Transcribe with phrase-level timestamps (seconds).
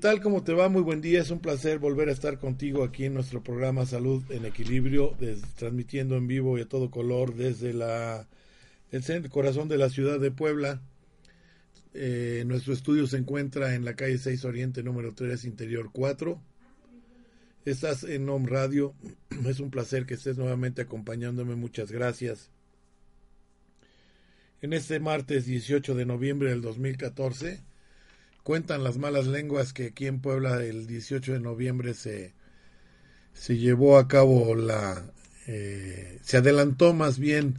[0.00, 0.22] Tal?
[0.22, 0.70] ¿Cómo te va?
[0.70, 1.20] Muy buen día.
[1.20, 5.14] Es un placer volver a estar contigo aquí en nuestro programa Salud en Equilibrio,
[5.56, 8.26] transmitiendo en vivo y a todo color desde la,
[8.90, 10.80] el, centro, corazón de la ciudad de Puebla.
[11.92, 16.40] Eh, nuestro estudio se encuentra en la calle 6 Oriente, número 3, Interior 4.
[17.66, 18.94] Estás en Home Radio.
[19.46, 21.56] Es un placer que estés nuevamente acompañándome.
[21.56, 22.50] Muchas gracias.
[24.62, 27.69] En este martes 18 de noviembre del 2014
[28.50, 32.34] Cuentan las malas lenguas que aquí en Puebla el 18 de noviembre se,
[33.32, 35.04] se llevó a cabo la...
[35.46, 37.54] Eh, se adelantó más bien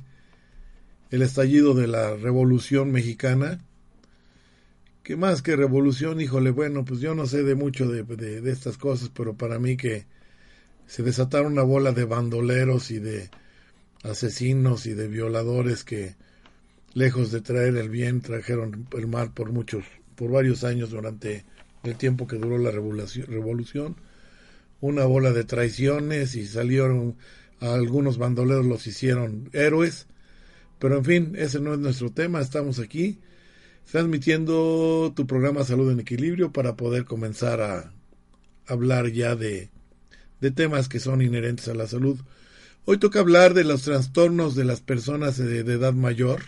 [1.10, 3.62] el estallido de la Revolución Mexicana.
[5.02, 8.78] Que más que revolución, híjole, bueno, pues yo no sé de mucho de, de estas
[8.78, 10.06] cosas, pero para mí que
[10.88, 13.30] se desataron una bola de bandoleros y de
[14.04, 16.18] asesinos y de violadores que,
[16.94, 19.86] lejos de traer el bien, trajeron el mal por muchos
[20.22, 21.46] por varios años durante
[21.82, 23.96] el tiempo que duró la revolución,
[24.80, 27.16] una bola de traiciones y salieron
[27.60, 30.06] algunos bandoleros los hicieron héroes,
[30.78, 33.18] pero en fin, ese no es nuestro tema, estamos aquí
[33.92, 37.92] transmitiendo tu programa Salud en Equilibrio para poder comenzar a
[38.68, 39.72] hablar ya de,
[40.40, 42.20] de temas que son inherentes a la salud.
[42.86, 46.42] Hoy toca hablar de los trastornos de las personas de edad mayor,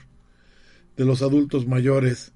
[0.95, 2.34] de los adultos mayores,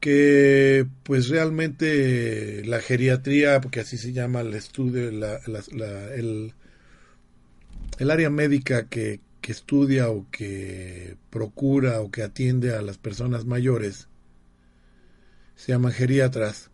[0.00, 5.36] que pues realmente la geriatría, porque así se llama el estudio, la,
[6.14, 6.54] el,
[7.98, 13.44] el, área médica que, que, estudia o que procura o que atiende a las personas
[13.44, 14.08] mayores,
[15.54, 16.70] se llama geriatras.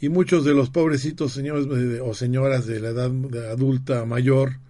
[0.00, 3.10] Y muchos de los pobrecitos señores eh, o señoras de la edad
[3.50, 4.60] adulta mayor,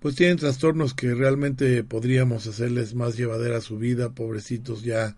[0.00, 5.14] pues tienen trastornos que realmente podríamos hacerles más llevadera su vida, pobrecitos ya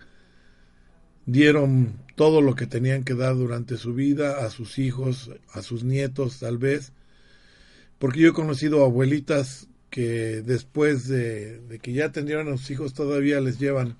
[1.26, 5.84] dieron todo lo que tenían que dar durante su vida a sus hijos, a sus
[5.84, 6.92] nietos tal vez,
[7.98, 13.40] porque yo he conocido abuelitas que después de, que ya tendrían a sus hijos todavía
[13.40, 13.96] les llevan,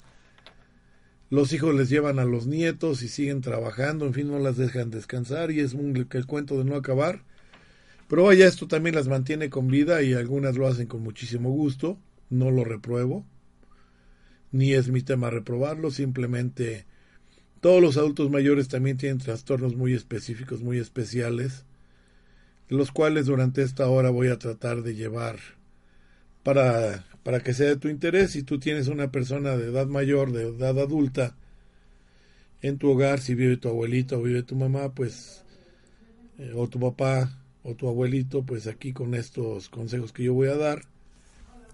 [1.31, 4.91] los hijos les llevan a los nietos y siguen trabajando, en fin, no las dejan
[4.91, 7.23] descansar y es un, el cuento de no acabar.
[8.09, 11.99] Pero vaya, esto también las mantiene con vida y algunas lo hacen con muchísimo gusto,
[12.29, 13.25] no lo repruebo,
[14.51, 16.85] ni es mi tema reprobarlo, simplemente
[17.63, 21.65] todos los adultos mayores también tienen trastornos muy específicos, muy especiales,
[22.69, 25.37] los cuales durante esta hora voy a tratar de llevar
[26.43, 28.33] para, para que sea de tu interés.
[28.33, 31.37] Si tú tienes una persona de edad mayor, de edad adulta,
[32.63, 35.45] en tu hogar, si vive tu abuelito o vive tu mamá, pues,
[36.39, 40.49] eh, o tu papá o tu abuelito, pues aquí con estos consejos que yo voy
[40.49, 40.83] a dar,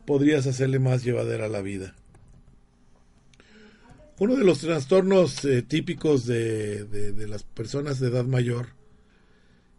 [0.05, 1.94] podrías hacerle más llevadera la vida.
[4.20, 8.70] Uno de los trastornos eh, típicos de, de, las personas de edad mayor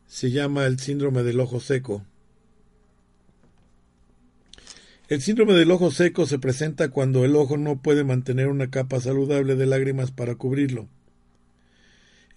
[0.08, 2.06] se llama el síndrome del ojo seco.
[5.10, 9.02] El síndrome del ojo seco se presenta cuando el ojo no puede mantener una capa
[9.02, 10.88] saludable de lágrimas para cubrirlo.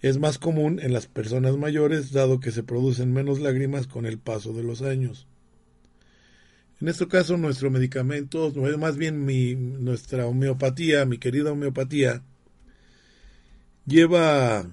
[0.01, 4.17] Es más común en las personas mayores dado que se producen menos lágrimas con el
[4.17, 5.25] paso de los años.
[6.83, 9.25] En este caso, nuestro medicamento, más bien
[9.85, 12.23] nuestra homeopatía, mi querida homeopatía,
[13.85, 14.65] lleva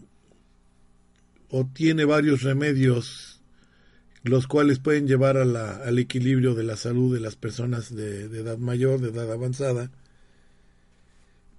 [1.51, 3.41] o tiene varios remedios
[4.25, 9.01] los cuales pueden llevar al equilibrio de la salud de las personas de, edad mayor,
[9.01, 9.93] de edad avanzada,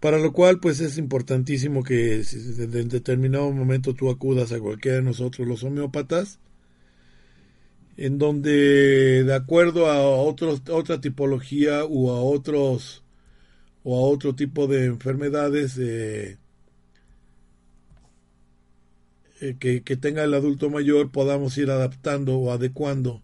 [0.02, 5.04] Para lo cual, pues es importantísimo que en determinado momento tú acudas a cualquiera de
[5.04, 6.40] nosotros, los homeópatas,
[8.02, 13.04] en donde de acuerdo a otros, otra tipología o a otros
[13.84, 16.40] o a otro tipo de enfermedades eh,
[19.40, 23.22] eh, que, tenga el adulto mayor podamos ir adaptando o adecuando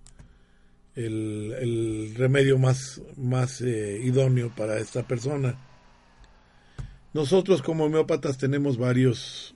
[0.93, 5.59] el, remedio más, más eh, idóneo para esta persona.
[7.15, 9.55] Nosotros como homeópatas tenemos varios,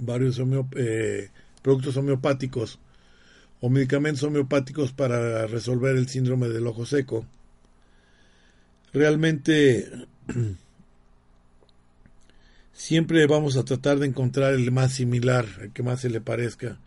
[0.00, 0.40] varios
[0.74, 1.30] eh,
[1.62, 2.80] productos homeopáticos
[3.60, 7.26] o medicamentos homeopáticos para resolver el síndrome del ojo seco.
[8.92, 9.90] Realmente
[12.72, 16.78] siempre vamos a tratar de encontrar el más similar, el que más se le parezca,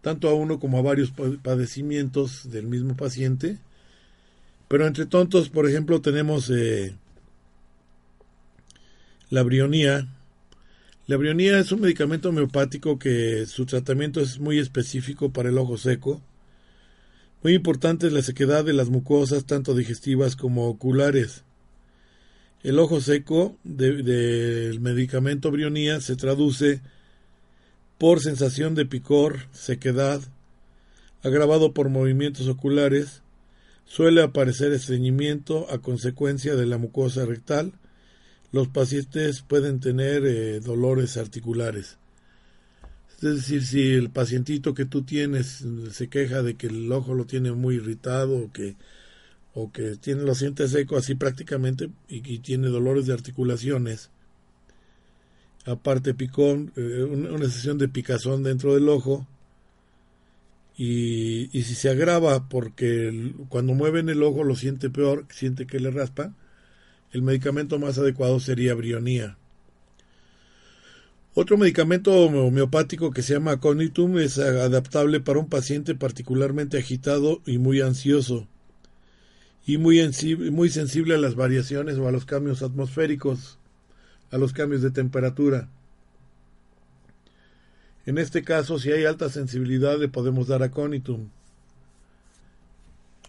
[0.00, 1.12] tanto a uno como a varios
[1.42, 3.58] padecimientos del mismo paciente.
[4.68, 6.94] Pero entre tontos, por ejemplo, tenemos eh,
[9.30, 10.08] la brionía.
[11.08, 15.76] La brionía es un medicamento homeopático que su tratamiento es muy específico para el ojo
[15.76, 16.22] seco.
[17.42, 21.42] Muy importante es la sequedad de las mucosas, tanto digestivas como oculares.
[22.62, 26.80] El ojo seco del medicamento brionía se traduce
[27.98, 30.20] por sensación de picor, sequedad,
[31.24, 33.22] agravado por movimientos oculares,
[33.86, 37.72] suele aparecer estreñimiento a consecuencia de la mucosa rectal,
[38.52, 41.96] los pacientes pueden tener eh, dolores articulares.
[43.22, 47.24] Es decir, si el pacientito que tú tienes se queja de que el ojo lo
[47.24, 48.74] tiene muy irritado o que,
[49.54, 54.10] o que tiene, lo siente seco así prácticamente y, tiene dolores de articulaciones,
[55.64, 59.26] aparte picón, eh, una, sesión de picazón dentro del ojo,
[60.76, 65.78] y, y, si se agrava porque cuando mueven el ojo lo siente peor, siente que
[65.78, 66.34] le raspa,
[67.12, 69.36] el medicamento más adecuado sería brionía.
[71.34, 77.58] Otro medicamento homeopático que se llama Conitum es adaptable para un paciente particularmente agitado y
[77.58, 78.48] muy ansioso
[79.66, 80.00] y muy,
[80.50, 83.58] muy sensible a las variaciones o a los cambios atmosféricos,
[84.30, 85.68] a los cambios de temperatura.
[88.04, 91.28] En este caso, si hay alta sensibilidad, le podemos dar aconitum.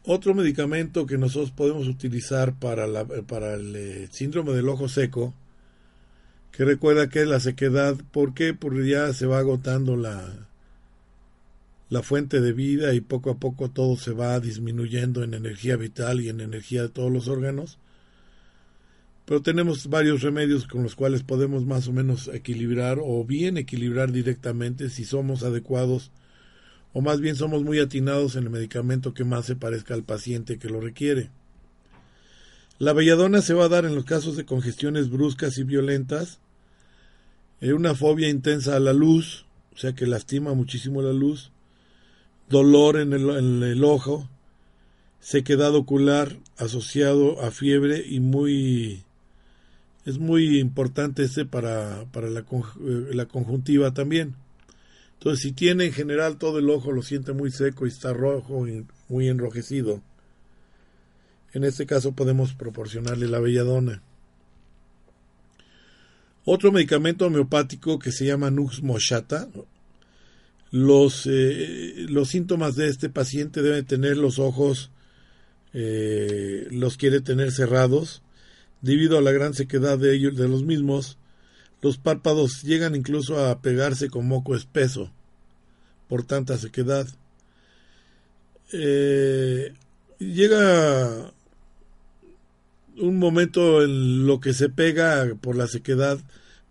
[0.05, 5.33] Otro medicamento que nosotros podemos utilizar para, la, para el eh, síndrome del ojo seco,
[6.51, 8.53] que recuerda que es la sequedad, ¿por qué?
[8.53, 10.47] Porque ya se va agotando la,
[11.89, 16.19] la fuente de vida y poco a poco todo se va disminuyendo en energía vital
[16.19, 17.79] y en energía de todos los órganos.
[19.25, 24.11] Pero tenemos varios remedios con los cuales podemos más o menos equilibrar o bien equilibrar
[24.11, 26.11] directamente si somos adecuados
[26.93, 30.59] o más bien somos muy atinados en el medicamento que más se parezca al paciente
[30.59, 31.31] que lo requiere.
[32.79, 36.39] La belladona se va a dar en los casos de congestiones bruscas y violentas,
[37.61, 41.51] en una fobia intensa a la luz, o sea que lastima muchísimo la luz,
[42.49, 44.29] dolor en el, en el ojo,
[45.19, 49.03] sequedad ocular asociado a fiebre y muy
[50.05, 54.35] es muy importante este para, para la, eh, la conjuntiva también.
[55.23, 58.67] Entonces, si tiene en general todo el ojo, lo siente muy seco y está rojo
[58.67, 60.01] y muy enrojecido.
[61.53, 64.01] En este caso podemos proporcionarle la belladona.
[66.43, 69.47] Otro medicamento homeopático que se llama Nux Moshata.
[70.71, 74.91] Los, eh, los síntomas de este paciente deben tener los ojos,
[75.71, 78.23] eh, los quiere tener cerrados,
[78.81, 81.17] debido a la gran sequedad de ellos, de los mismos,
[81.83, 85.11] los párpados llegan incluso a pegarse con moco espeso
[86.07, 87.07] por tanta sequedad.
[88.71, 89.73] Eh,
[90.17, 91.33] llega
[92.97, 96.19] un momento en lo que se pega por la sequedad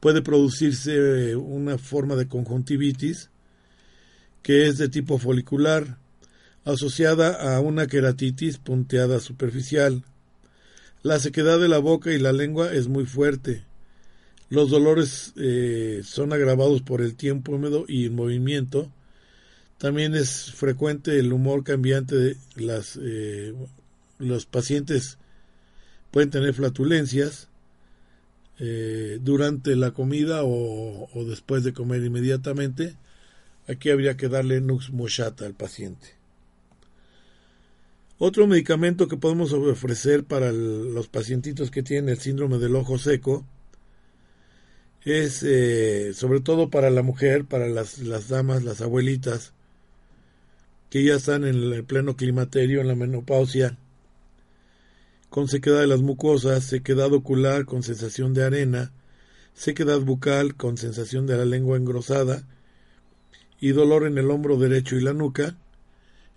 [0.00, 3.28] puede producirse una forma de conjuntivitis
[4.42, 5.98] que es de tipo folicular
[6.64, 10.04] asociada a una queratitis punteada superficial.
[11.02, 13.66] La sequedad de la boca y la lengua es muy fuerte.
[14.52, 18.92] Los dolores eh, son agravados por el tiempo húmedo y el movimiento.
[19.78, 23.54] También es frecuente el humor cambiante de las, eh,
[24.18, 25.16] los pacientes
[26.10, 27.48] pueden tener flatulencias
[28.58, 32.94] eh, durante la comida o, después de comer inmediatamente.
[33.68, 36.08] Aquí habría que darle Nux Moshata al paciente.
[38.18, 43.46] Otro medicamento que podemos ofrecer para los pacientitos que tienen el síndrome del ojo seco
[45.04, 49.52] es eh, sobre todo para la mujer, para las, las damas, las abuelitas,
[50.90, 53.78] que ya están en el pleno climaterio, en la menopausia,
[55.30, 58.92] con sequedad de las mucosas, sequedad ocular con sensación de arena,
[59.54, 62.46] sequedad bucal con sensación de la lengua engrosada
[63.60, 65.56] y dolor en el hombro derecho y la nuca.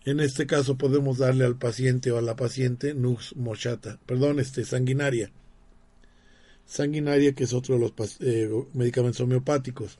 [0.05, 4.63] En este caso podemos darle al paciente o a la paciente nux mochata, perdón, este
[4.63, 5.31] sanguinaria.
[6.65, 9.99] Sanguinaria que es otro de los eh, medicamentos homeopáticos.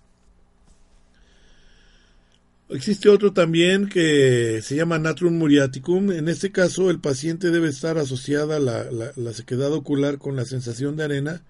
[2.68, 6.12] Existe otro también que se llama Natrum muriaticum.
[6.12, 10.96] En este caso, el paciente debe estar asociada la, la, sequedad ocular con la sensación
[10.96, 11.44] de arena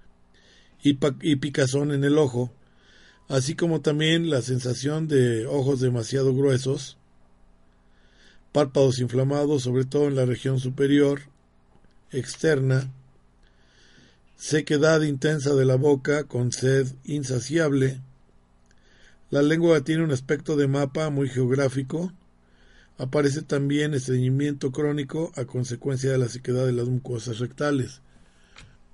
[0.83, 2.51] y, y, picazón en el ojo,
[3.29, 6.97] así como también la sensación de ojos demasiado gruesos,
[8.51, 11.21] párpados inflamados, sobre todo en la región superior,
[12.11, 12.91] externa,
[14.45, 17.99] sequedad intensa de la boca con sed insaciable,
[19.31, 22.13] la lengua tiene un aspecto de mapa muy geográfico.
[22.99, 28.01] Aparece también estreñimiento crónico a consecuencia de la sequedad de las mucosas rectales,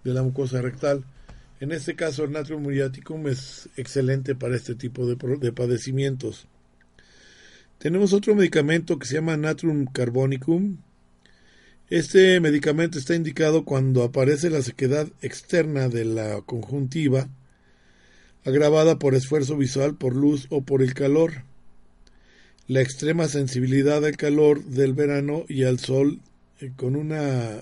[0.05, 1.03] de la mucosa rectal.
[1.59, 6.47] En este caso, el natrium muriaticum es excelente para este tipo de, de padecimientos.
[7.77, 10.77] Tenemos otro medicamento que se llama natrium carbonicum.
[11.91, 17.27] Este medicamento está indicado cuando aparece la sequedad externa de la conjuntiva
[18.45, 21.43] agravada por esfuerzo visual, por luz o por el calor.
[22.69, 26.21] La extrema sensibilidad al calor del verano y al sol
[26.61, 27.61] eh, con una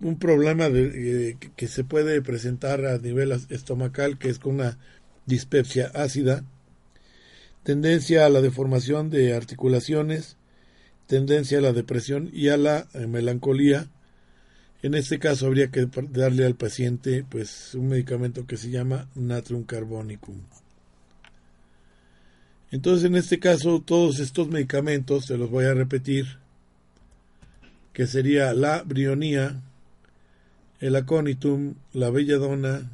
[0.00, 4.78] un problema eh, que se puede presentar a nivel estomacal, que es con una
[5.26, 6.42] dispepsia ácida,
[7.64, 10.38] tendencia a la deformación de articulaciones,
[11.06, 13.88] tendencia a la depresión y a la eh, melancolía,
[14.82, 19.64] en este caso habría que darle al paciente pues un medicamento que se llama natrium
[19.64, 20.36] carbonicum.
[22.70, 26.38] Entonces en este caso todos estos medicamentos, se los voy a repetir,
[27.92, 29.62] que sería la brionía,
[30.80, 32.90] el aconitum, la belladona,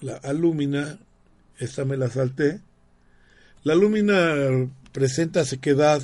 [0.00, 0.98] la alúmina,
[1.58, 2.60] esta me la salté.
[3.62, 6.02] La alúmina presenta sequedad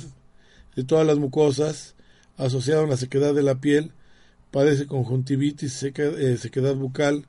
[0.79, 1.95] de todas las mucosas,
[2.37, 3.91] asociada a la sequedad de la piel,
[4.49, 7.25] padece conjuntivitis, eh, sequedad bucal,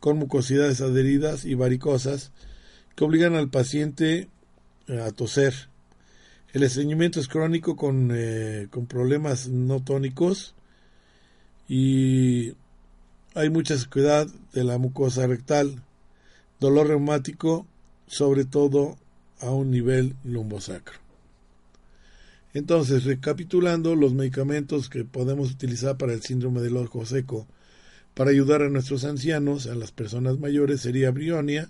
[0.00, 2.32] con mucosidades adheridas y varicosas
[2.94, 4.30] que obligan al paciente
[4.88, 5.68] eh, a toser.
[6.54, 10.54] El estreñimiento es crónico con, eh, con problemas no tónicos
[11.68, 12.54] y
[13.34, 15.82] hay mucha sequedad de la mucosa rectal,
[16.60, 17.66] dolor reumático,
[18.06, 18.96] sobre todo
[19.40, 21.05] a un nivel lumbosacro.
[22.56, 27.46] Entonces, recapitulando los medicamentos que podemos utilizar para el síndrome del ojo seco,
[28.14, 31.68] para ayudar a nuestros ancianos, a las personas mayores, sería Brionia,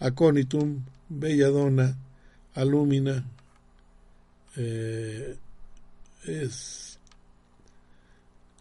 [0.00, 1.96] Aconitum, Belladona,
[2.52, 3.24] Alumina,
[4.56, 5.36] eh,
[6.26, 6.98] es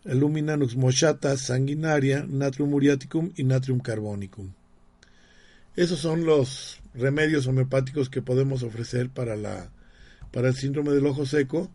[0.06, 4.54] Alumina nux mochata, sanguinaria, Natrium muriaticum y Natrium carbonicum.
[5.76, 9.73] Esos son los remedios homeopáticos que podemos ofrecer para la
[10.34, 11.72] para el síndrome del ojo seco.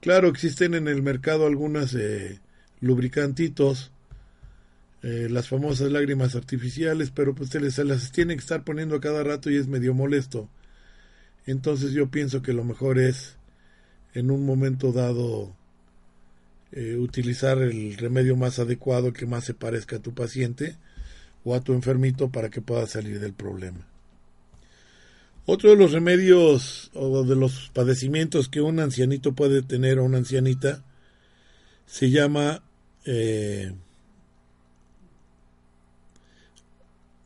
[0.00, 2.40] Claro, existen en el mercado algunas eh,
[2.80, 3.92] lubricantitos,
[5.02, 8.96] eh, las famosas lágrimas artificiales, pero pues se, les, se las tienen que estar poniendo
[8.96, 10.50] a cada rato y es medio molesto.
[11.46, 13.36] Entonces yo pienso que lo mejor es
[14.14, 15.54] en un momento dado
[16.72, 20.76] eh, utilizar el remedio más adecuado que más se parezca a tu paciente
[21.44, 23.86] o a tu enfermito para que pueda salir del problema.
[25.46, 30.18] Otro de los remedios o de los padecimientos que un ancianito puede tener o una
[30.18, 30.82] ancianita
[31.86, 32.62] se llama
[33.04, 33.72] eh,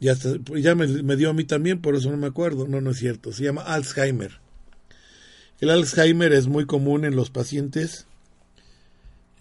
[0.00, 3.32] ya, me, dio a mí también, por eso no me acuerdo, no, no es cierto,
[3.32, 4.40] se llama Alzheimer.
[5.60, 8.06] El Alzheimer es muy común en los pacientes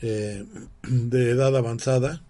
[0.02, 0.46] eh,
[0.84, 2.22] de edad avanzada.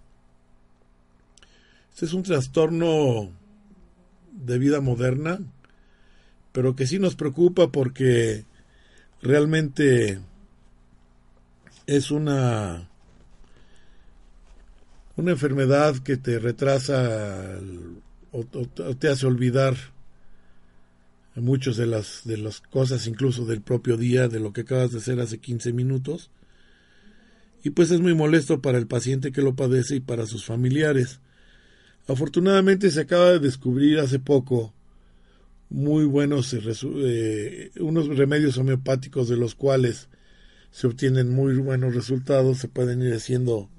[1.91, 3.31] Este es un trastorno
[4.31, 5.39] de vida moderna
[6.59, 8.43] pero que sí nos preocupa porque
[9.21, 10.19] realmente
[11.87, 12.89] es una
[15.15, 17.57] una enfermedad que te retrasa
[18.33, 19.77] o, te hace olvidar
[21.35, 24.97] muchas de las de las cosas incluso del propio día de lo que acabas de
[24.97, 26.29] hacer hace 15 minutos.
[27.63, 31.21] Y pues es muy molesto para el paciente que lo padece y para sus familiares.
[32.09, 34.73] Afortunadamente se acaba de descubrir hace poco
[35.69, 40.09] muy buenos, eh, unos remedios homeopáticos de los cuales
[40.71, 43.69] se obtienen muy buenos resultados, se pueden ir haciendo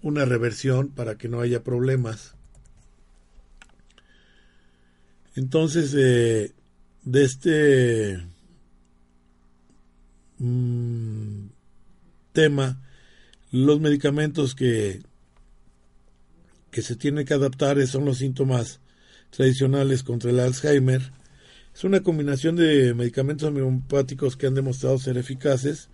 [0.00, 2.34] una reversión para que no haya problemas.
[5.34, 6.52] Entonces, eh,
[7.04, 8.26] de este
[10.38, 11.46] mm,
[12.32, 12.80] tema,
[13.50, 15.02] Los medicamentos que,
[16.70, 18.81] que se tienen que adaptar son los síntomas
[19.32, 21.02] tradicionales contra el Alzheimer.
[21.74, 25.88] Es una combinación de medicamentos homeopáticos que han demostrado ser eficaces,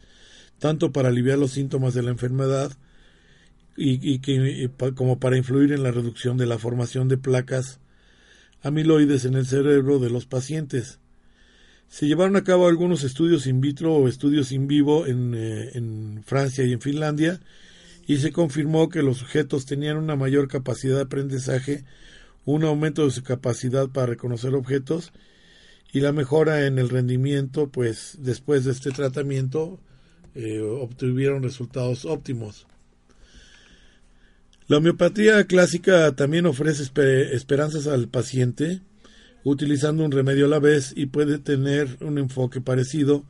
[0.59, 2.73] tanto para aliviar los síntomas de la enfermedad
[3.77, 7.79] y, que, como para influir en la reducción de la formación de placas
[8.61, 10.99] amiloides en el cerebro de los pacientes.
[11.89, 16.25] Se llevaron a cabo algunos estudios in vitro o estudios in vivo en, eh, en
[16.27, 17.41] Francia y en Finlandia
[18.05, 21.85] y se confirmó que los sujetos tenían una mayor capacidad de aprendizaje
[22.55, 25.13] un aumento de su capacidad para reconocer objetos
[25.93, 29.79] y la mejora en el rendimiento, pues después de este tratamiento
[30.35, 32.67] eh, obtuvieron resultados óptimos.
[34.67, 36.91] La homeopatía clásica también ofrece
[37.35, 38.81] esperanzas al paciente
[39.45, 43.27] utilizando un remedio a la vez y puede tener un enfoque parecido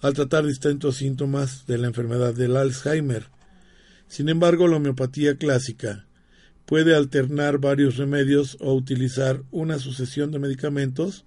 [0.00, 3.26] al tratar distintos síntomas de la enfermedad del Alzheimer.
[4.06, 6.06] Sin embargo, la homeopatía clásica
[6.66, 11.24] puede alternar varios remedios o utilizar una sucesión de medicamentos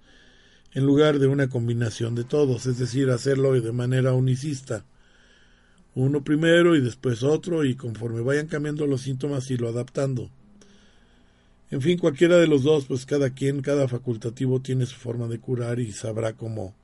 [0.72, 4.84] en lugar de una combinación de todos, es decir, hacerlo de manera unicista.
[5.94, 10.30] Uno primero y después otro y conforme vayan cambiando los síntomas lo adaptando.
[11.70, 15.40] En fin, cualquiera de los dos, pues cada quien, cada facultativo tiene su forma de
[15.40, 16.74] curar y sabrá cómo,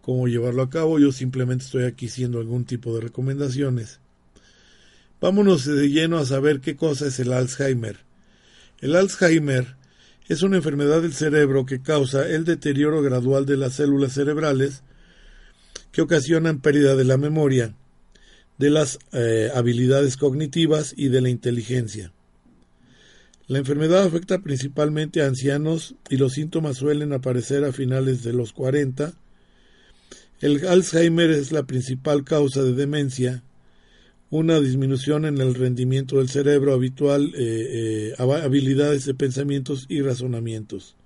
[0.00, 0.98] cómo llevarlo a cabo.
[0.98, 4.00] Yo simplemente estoy aquí siendo algún tipo de recomendaciones.
[5.24, 7.96] Vámonos de lleno a saber qué cosa es el Alzheimer.
[8.82, 9.74] El Alzheimer
[10.28, 14.82] es una enfermedad del cerebro que causa el deterioro gradual de las células cerebrales
[15.92, 17.74] que ocasionan pérdida de la memoria,
[18.58, 22.12] de las eh, habilidades cognitivas y de la inteligencia.
[23.46, 28.52] La enfermedad afecta principalmente a ancianos y los síntomas suelen aparecer a finales de los
[28.52, 29.14] 40.
[30.42, 33.42] El Alzheimer es la principal causa de demencia
[34.34, 40.96] una disminución en el rendimiento del cerebro habitual, eh, eh, habilidades de pensamientos y razonamientos.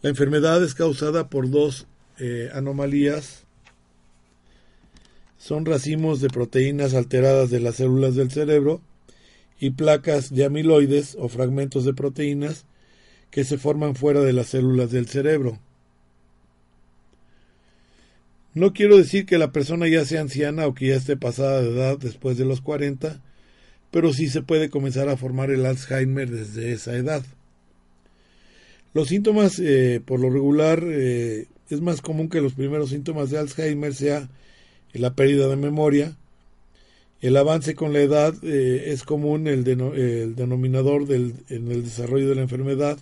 [0.00, 1.88] La enfermedad es causada por dos
[2.20, 3.44] eh, anomalías.
[5.36, 8.80] Son racimos de proteínas alteradas de las células del cerebro
[9.58, 12.66] y placas de amiloides o fragmentos de proteínas
[13.32, 15.58] que se forman fuera de las células del cerebro.
[18.52, 21.70] No quiero decir que la persona ya sea anciana o que ya esté pasada de
[21.70, 23.20] edad después de los 40,
[23.92, 27.24] pero sí se puede comenzar a formar el Alzheimer desde esa edad.
[28.92, 33.38] Los síntomas, eh, por lo regular, eh, es más común que los primeros síntomas de
[33.38, 34.28] Alzheimer sea
[34.92, 36.16] la pérdida de memoria.
[37.20, 42.34] El avance con la edad eh, es común el, denominador del, en el desarrollo de
[42.34, 42.98] la enfermedad,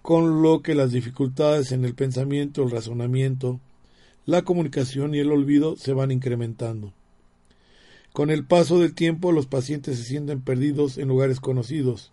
[0.00, 3.60] con lo que las dificultades en el pensamiento, el razonamiento,
[4.26, 6.92] la comunicación y el olvido se van incrementando.
[8.12, 12.12] Con el paso del tiempo los pacientes se sienten perdidos en lugares conocidos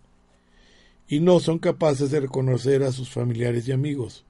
[1.08, 4.24] y no son capaces de reconocer a sus familiares y amigos.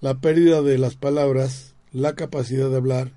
[0.00, 3.12] La pérdida de las palabras, la capacidad de hablar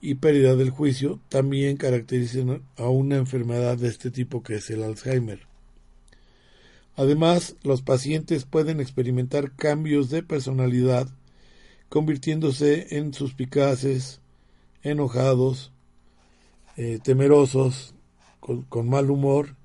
[0.00, 4.82] y pérdida del juicio también caracterizan a una enfermedad de este tipo que es el
[4.82, 5.40] Alzheimer.
[6.96, 11.08] Además, los pacientes pueden experimentar cambios de personalidad
[11.88, 14.20] convirtiéndose en suspicaces,
[14.82, 15.72] enojados,
[16.76, 17.94] eh, temerosos,
[18.40, 19.56] con, mal humor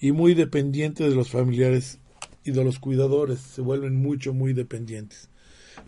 [0.00, 1.98] y muy dependientes de los familiares
[2.44, 3.40] y de los cuidadores.
[3.40, 5.28] Se vuelven mucho, muy dependientes.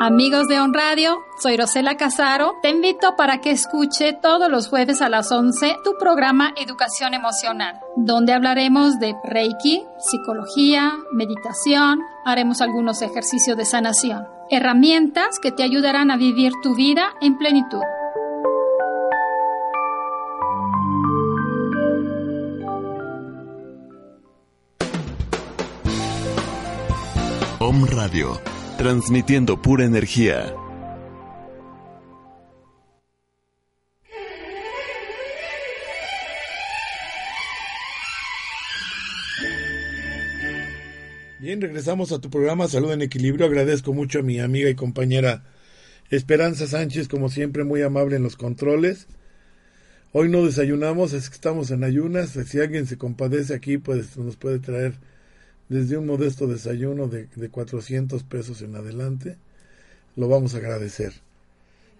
[0.00, 2.54] Amigos de On Radio, soy Rosela Casaro.
[2.62, 7.80] Te invito para que escuche todos los jueves a las 11 tu programa Educación Emocional,
[7.96, 16.12] donde hablaremos de Reiki, psicología, meditación, haremos algunos ejercicios de sanación, herramientas que te ayudarán
[16.12, 17.82] a vivir tu vida en plenitud.
[27.90, 30.54] Radio transmitiendo pura energía.
[41.40, 43.46] Bien, regresamos a tu programa Salud en Equilibrio.
[43.46, 45.42] Agradezco mucho a mi amiga y compañera
[46.10, 49.08] Esperanza Sánchez, como siempre, muy amable en los controles.
[50.12, 52.38] Hoy no desayunamos, es que estamos en ayunas.
[52.46, 54.94] Si alguien se compadece aquí, pues nos puede traer
[55.68, 59.36] desde un modesto desayuno de, de 400 pesos en adelante,
[60.16, 61.12] lo vamos a agradecer.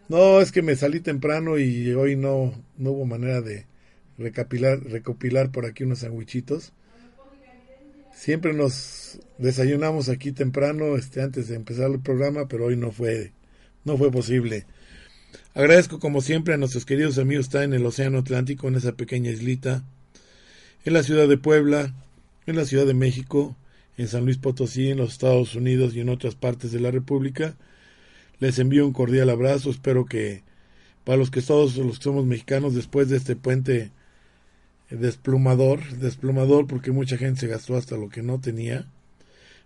[0.08, 3.66] No, es que me salí temprano y hoy no, no hubo manera de
[4.16, 6.72] recapilar, recopilar por aquí unos sandwichitos.
[8.14, 13.32] Siempre nos desayunamos aquí temprano, este, antes de empezar el programa, pero hoy no fue,
[13.84, 14.66] no fue posible.
[15.54, 19.30] Agradezco como siempre a nuestros queridos amigos está en el Océano Atlántico, en esa pequeña
[19.30, 19.84] islita,
[20.84, 21.94] en la ciudad de Puebla,
[22.48, 23.56] en la Ciudad de México,
[23.98, 27.56] en San Luis Potosí, en los Estados Unidos y en otras partes de la República.
[28.40, 29.70] Les envío un cordial abrazo.
[29.70, 30.42] Espero que
[31.04, 33.90] para los que todos los que somos mexicanos, después de este puente
[34.88, 38.86] desplumador, desplumador porque mucha gente se gastó hasta lo que no tenía.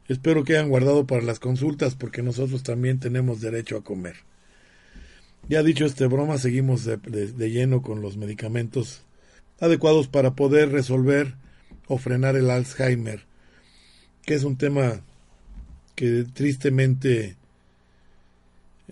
[0.09, 4.16] Espero que hayan guardado para las consultas porque nosotros también tenemos derecho a comer.
[5.49, 9.03] Ya dicho este broma, seguimos de, de lleno con los medicamentos
[9.61, 11.37] adecuados para poder resolver
[11.88, 13.25] o frenar el Alzheimer,
[14.25, 15.03] que es un tema
[15.95, 17.37] que tristemente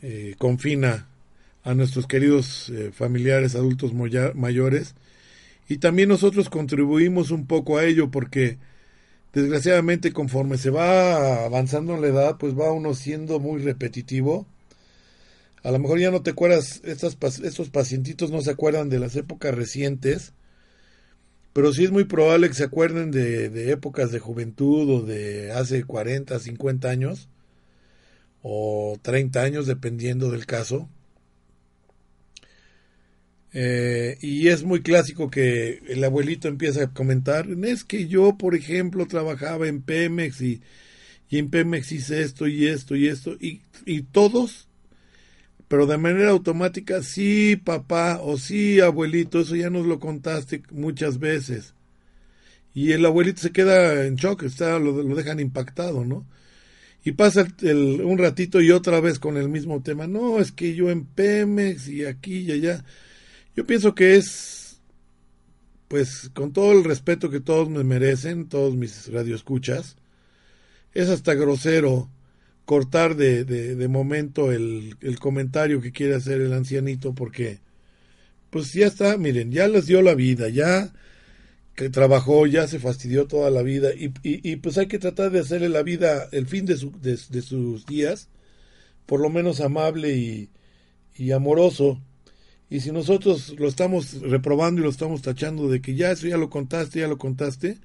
[0.03, 1.09] eh, confina
[1.63, 4.95] a nuestros queridos eh, familiares adultos mayores.
[5.69, 8.59] Y también nosotros contribuimos un poco a ello porque
[9.33, 14.47] desgraciadamente conforme se va avanzando en la edad pues va uno siendo muy repetitivo.
[15.63, 19.15] A lo mejor ya no te acuerdas estas, estos pacientitos no se acuerdan de las
[19.17, 20.33] épocas recientes
[21.53, 25.85] pero sí es muy probable que se acuerden de, épocas de juventud o de hace
[25.85, 27.29] 40, 50 años
[28.43, 30.89] o 30 años, dependiendo del caso.
[33.53, 38.55] Eh, y es muy clásico que el abuelito empieza a comentar, es que yo, por
[38.55, 40.63] ejemplo, trabajaba en Pemex y,
[41.29, 44.70] y en Pemex hice esto y esto y esto, y, y todos
[45.71, 51.21] pero de manera automática, sí, papá, o sí, abuelito, eso ya nos lo contaste muchas
[51.21, 51.75] veces.
[52.75, 56.27] Y el abuelito se queda en shock, está, lo, dejan impactado, ¿no?
[57.05, 60.09] Y pasa el, un ratito y otra vez con el mismo tema.
[60.09, 62.85] No, es que yo en Pemex y aquí y allá.
[63.55, 64.81] Yo pienso que es,
[65.87, 69.97] pues, con todo el respeto que todos me merecen, todos mis radioescuchas,
[70.95, 72.11] es hasta grosero
[72.71, 77.59] cortar de, de, momento el, el, comentario que quiere hacer el ancianito porque
[78.51, 80.93] pues ya está, miren, ya les dio la vida, ya
[81.75, 85.41] que trabajó, ya se fastidió toda la vida y, y, pues hay que tratar de
[85.41, 88.29] hacerle la vida, el fin de, su, de, sus días,
[89.05, 90.49] por lo menos amable y,
[91.17, 92.01] y amoroso.
[92.69, 96.37] Y si nosotros lo estamos reprobando y lo estamos tachando de que ya eso ya
[96.37, 97.79] lo contaste, ya lo contaste,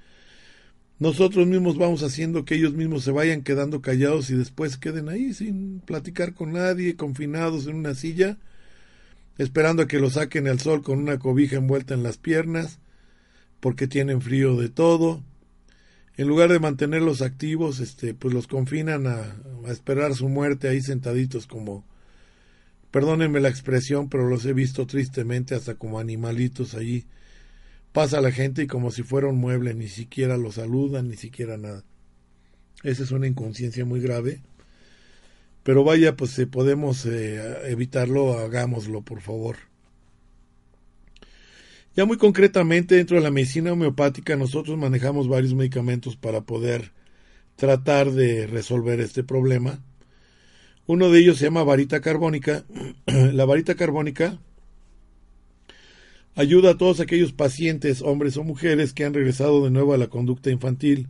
[0.98, 5.34] nosotros mismos vamos haciendo que ellos mismos se vayan quedando callados y después queden ahí
[5.34, 8.38] sin platicar con nadie, confinados en una silla,
[9.38, 12.80] esperando a que los saquen al sol con una cobija envuelta en las piernas,
[13.60, 15.22] porque tienen frío de todo.
[16.18, 19.36] En lugar de mantenerlos activos, este, pues los confinan a,
[19.68, 21.84] esperar su muerte ahí sentaditos como
[22.92, 27.06] perdónenme la expresión, pero los he visto tristemente hasta como animalitos allí.
[27.96, 31.56] Pasa la gente y como si fuera un mueble, ni siquiera lo saludan, ni siquiera
[31.56, 31.86] nada.
[32.84, 34.42] Esa es una inconsciencia muy grave.
[35.64, 39.56] Pero vaya, pues si podemos eh, evitarlo, hagámoslo, por favor.
[41.96, 46.92] Ya muy concretamente, dentro de la medicina homeopática, nosotros manejamos varios medicamentos para poder
[47.56, 49.80] tratar de resolver este problema.
[50.86, 52.66] Uno de ellos se llama varita carbónica.
[53.06, 54.38] la varita carbónica
[56.36, 60.08] ayuda a todos aquellos pacientes, hombres o mujeres, que han regresado de nuevo a la
[60.08, 61.08] conducta infantil.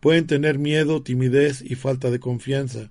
[0.00, 2.90] Pueden tener miedo, timidez y falta de confianza.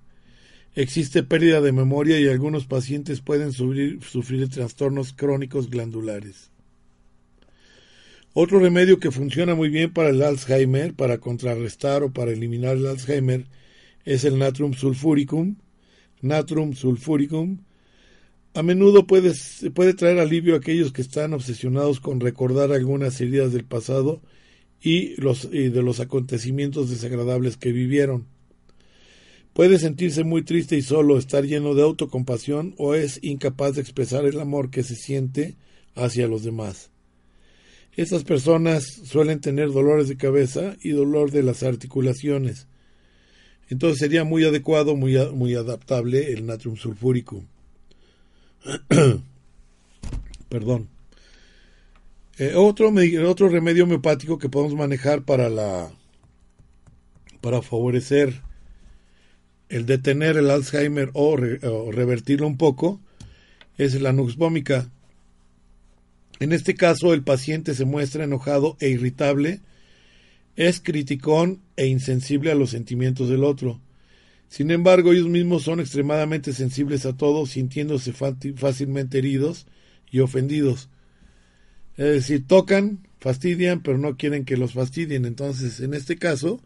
[0.76, 6.50] Existe pérdida de memoria y algunos pacientes pueden sufrir, trastornos crónicos glandulares.
[8.34, 12.88] Otro remedio que funciona muy bien para el Alzheimer, para contrarrestar o para eliminar el
[12.88, 13.46] Alzheimer,
[14.06, 15.58] es el Natrum sulfuricum.
[16.22, 17.60] Natrum sulfuricum
[18.54, 19.34] a menudo puede,
[19.74, 24.22] puede traer alivio a aquellos que están obsesionados con recordar algunas heridas del pasado
[24.82, 28.28] y, de los acontecimientos desagradables que vivieron.
[29.54, 34.26] Puede sentirse muy triste y solo, estar lleno de autocompasión o es incapaz de expresar
[34.26, 35.56] el amor que se siente
[35.96, 36.90] hacia los demás.
[37.96, 42.68] Estas personas suelen tener dolores de cabeza y dolor de las articulaciones.
[43.70, 47.44] Entonces sería muy adecuado, muy, muy adaptable el natrium sulfúrico.
[50.50, 50.90] Perdón.
[52.38, 52.92] Eh, otro,
[53.28, 55.92] otro remedio homeopático que podemos manejar para la
[57.42, 58.42] para favorecer
[59.68, 63.02] el detener el Alzheimer o, revertirlo un poco
[63.78, 64.90] es la nux vomica.
[66.40, 69.62] En este caso, el paciente se muestra enojado e irritable,
[70.56, 73.82] es criticón e insensible a los sentimientos del otro.
[74.54, 79.66] Sin embargo, ellos mismos son extremadamente sensibles a todo, sintiéndose fácilmente heridos
[80.12, 80.90] y ofendidos.
[81.98, 85.26] Es decir, tocan, fastidian, pero no quieren que los fastidien.
[85.26, 86.62] Entonces, en este caso,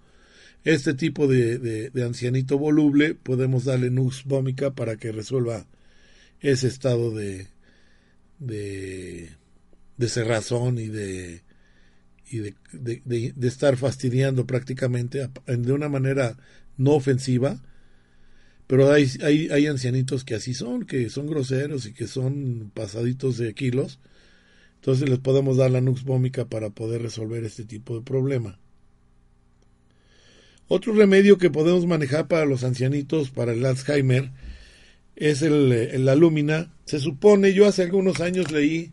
[0.66, 5.66] este tipo de, ancianito voluble podemos darle nux vómica para que resuelva
[6.42, 7.48] ese estado de,
[8.40, 9.30] de,
[9.96, 11.42] de cerrazón y de
[12.30, 16.36] y de, de, estar fastidiando prácticamente de una manera
[16.76, 17.64] no ofensiva,
[18.68, 23.54] pero hay, hay, ancianitos que así son, que son groseros y que son pasaditos de
[23.54, 24.00] kilos,
[24.76, 28.60] entonces les podemos dar la nux vómica para poder resolver este tipo de problema.
[30.68, 34.32] Otro remedio que podemos manejar para los ancianitos, para el Alzheimer,
[35.16, 36.74] es el, la lúmina.
[36.86, 38.92] Se supone, yo hace algunos años leí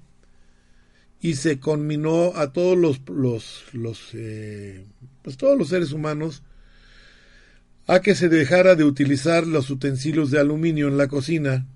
[1.20, 4.84] y se conminó a todos los, los, los eh,
[5.22, 6.42] pues todos los seres humanos
[7.86, 11.66] a que se dejara de utilizar los utensilios de aluminio en la cocina,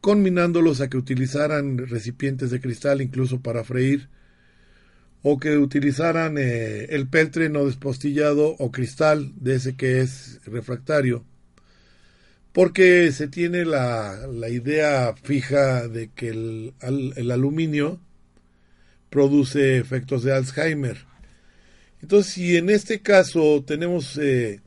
[0.00, 4.08] conminándolos a que utilizaran recipientes de cristal incluso para freír,
[5.22, 11.24] o que utilizaran eh, el peltre no despostillado o cristal de ese que es refractario,
[12.52, 18.00] porque se tiene la, la idea fija de que el, el, aluminio
[19.10, 21.04] produce efectos de Alzheimer.
[22.00, 24.60] Entonces, si en este caso tenemos eh,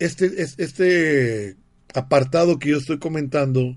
[0.00, 1.56] este, este
[1.94, 3.76] apartado que yo estoy comentando,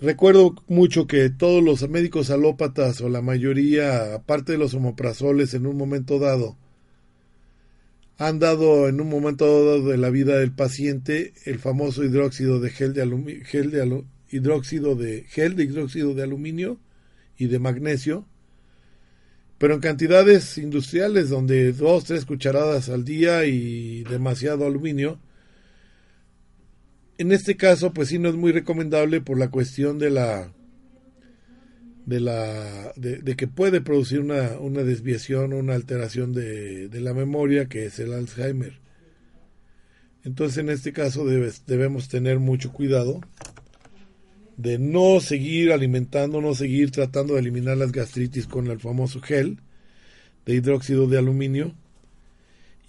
[0.00, 5.66] Recuerdo mucho que todos los médicos alópatas o la mayoría, aparte de los homoprazoles, en
[5.66, 6.56] un momento dado,
[8.16, 12.70] han dado en un momento dado de la vida del paciente el famoso hidróxido de
[12.70, 16.78] gel de, gel de hidróxido de gel de hidróxido de aluminio
[17.36, 18.26] y de magnesio,
[19.60, 25.20] pero en cantidades industriales donde dos tres cucharadas al día y demasiado aluminio
[27.20, 30.54] en este caso, pues sí no es muy recomendable por la cuestión de la
[32.06, 37.66] de la de, que puede producir una, una desviación, una alteración de, de, la memoria,
[37.66, 38.80] que es el Alzheimer.
[40.24, 43.20] Entonces, en este caso debemos tener mucho cuidado
[44.60, 49.58] de no seguir alimentando, no seguir tratando de eliminar las gastritis con el famoso gel
[50.46, 51.74] de hidróxido de aluminio,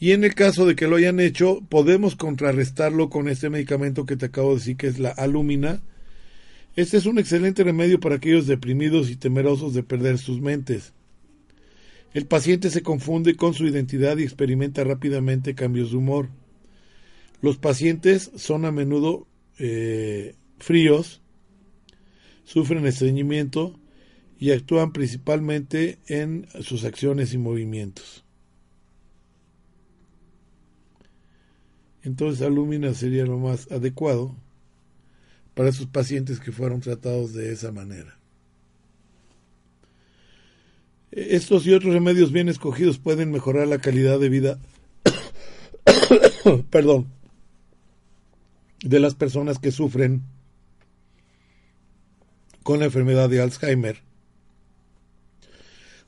[0.02, 4.18] y en el caso de que lo hayan hecho, podemos contrarrestarlo con este medicamento que
[4.18, 5.80] te acabo de decir, que es la alumina.
[6.76, 10.94] Este es un excelente remedio para aquellos deprimidos y temerosos de perder sus mentes.
[12.16, 16.30] El paciente se confunde con su identidad y experimenta rápidamente cambios de humor.
[17.44, 19.28] Los pacientes son a menudo
[19.60, 21.21] eh, fríos,
[22.44, 23.80] sufren estreñimiento
[24.40, 28.24] y actúan principalmente en sus acciones y movimientos.
[32.04, 34.36] Entonces alumina sería lo más adecuado
[35.54, 38.18] para esos pacientes que fueron tratados de esa manera.
[41.12, 44.60] Estos y otros remedios bien escogidos pueden mejorar la calidad de vida
[46.70, 47.08] perdón,
[48.84, 50.24] de las personas que sufren
[52.64, 54.02] con la enfermedad de Alzheimer.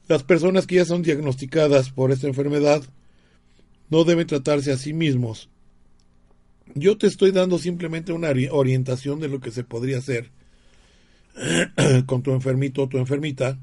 [0.08, 2.84] Las personas que ya son diagnosticadas por esta enfermedad
[3.90, 5.50] no deben tratarse a sí mismos.
[6.76, 10.32] Yo te estoy dando simplemente una orientación de lo que se podría hacer
[12.06, 13.58] con tu enfermito o tu enfermita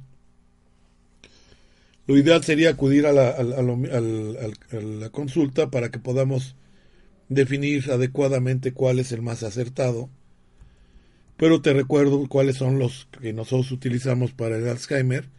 [2.11, 6.57] lo ideal sería acudir a la, la, consulta para que podamos
[7.29, 10.11] definir adecuadamente cuál es el más acertado.
[11.41, 15.31] Pero te recuerdo cuáles son los que nosotros utilizamos para el Alzheimer.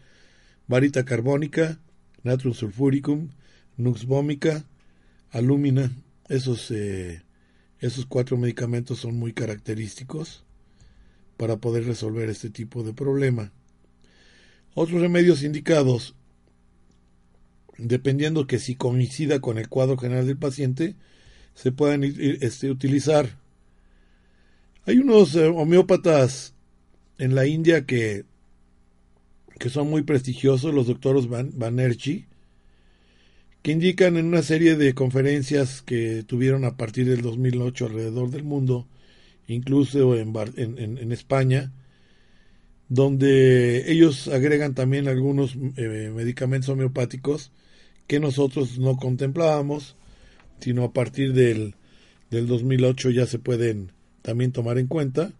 [0.68, 1.80] Varita carbónica,
[2.24, 3.30] natrium sulfuricum,
[3.78, 4.66] nux vomica,
[5.30, 5.92] alúmina.
[6.28, 7.22] Esos, eh,
[7.80, 10.44] esos cuatro medicamentos son muy característicos
[11.38, 13.52] para poder resolver este tipo de problema.
[14.74, 16.16] Otros remedios indicados
[17.78, 20.96] dependiendo que si coincida con el cuadro general del paciente,
[21.54, 23.40] se puedan este, utilizar.
[24.88, 26.56] Hay unos eh, homeópatas
[27.20, 28.26] en la India que,
[29.60, 32.26] que son muy prestigiosos, los doctores Van, Banerjee,
[33.62, 38.44] que indican en una serie de conferencias que tuvieron a partir del 2008 alrededor del
[38.44, 38.88] mundo,
[39.48, 41.72] incluso en, España,
[42.89, 47.52] donde ellos agregan también algunos eh, medicamentos homeopáticos
[48.08, 49.96] que nosotros no contemplábamos,
[50.60, 51.76] sino a partir del,
[52.32, 53.91] del 2008 ya se pueden
[54.22, 55.32] también tomar en cuenta.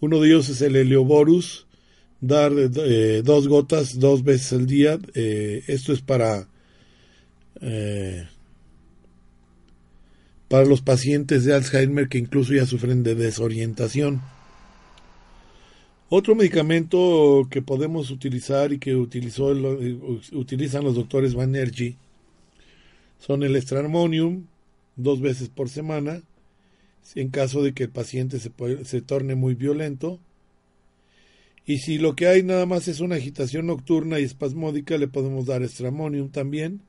[0.00, 1.66] Uno de ellos es el Helioborus,
[2.20, 4.98] dar eh, dos gotas dos veces al día.
[5.14, 6.48] Eh, esto es para,
[7.60, 8.26] eh,
[10.48, 14.20] para los pacientes de Alzheimer que incluso ya sufren de desorientación.
[16.10, 19.64] Otro medicamento que podemos utilizar y que utilizan
[20.84, 21.96] los doctores Banerjee
[23.18, 24.44] son el estramonium
[24.96, 26.22] dos veces por semana
[27.14, 28.50] en caso de que el paciente se,
[28.84, 30.18] se torne muy violento.
[31.66, 35.46] Y si lo que hay nada más es una agitación nocturna y espasmódica, le podemos
[35.46, 36.80] dar estramonium también.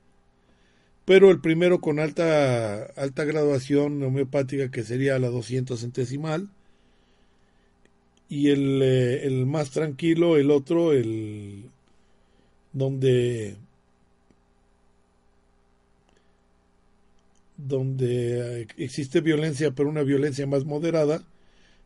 [1.04, 6.48] Pero el primero con alta, alta graduación homeopática, que sería la 200 centesimal,
[8.28, 11.70] y el, eh, el más tranquilo, el otro, el
[12.72, 13.56] donde
[17.56, 21.22] donde existe violencia, pero una violencia más moderada,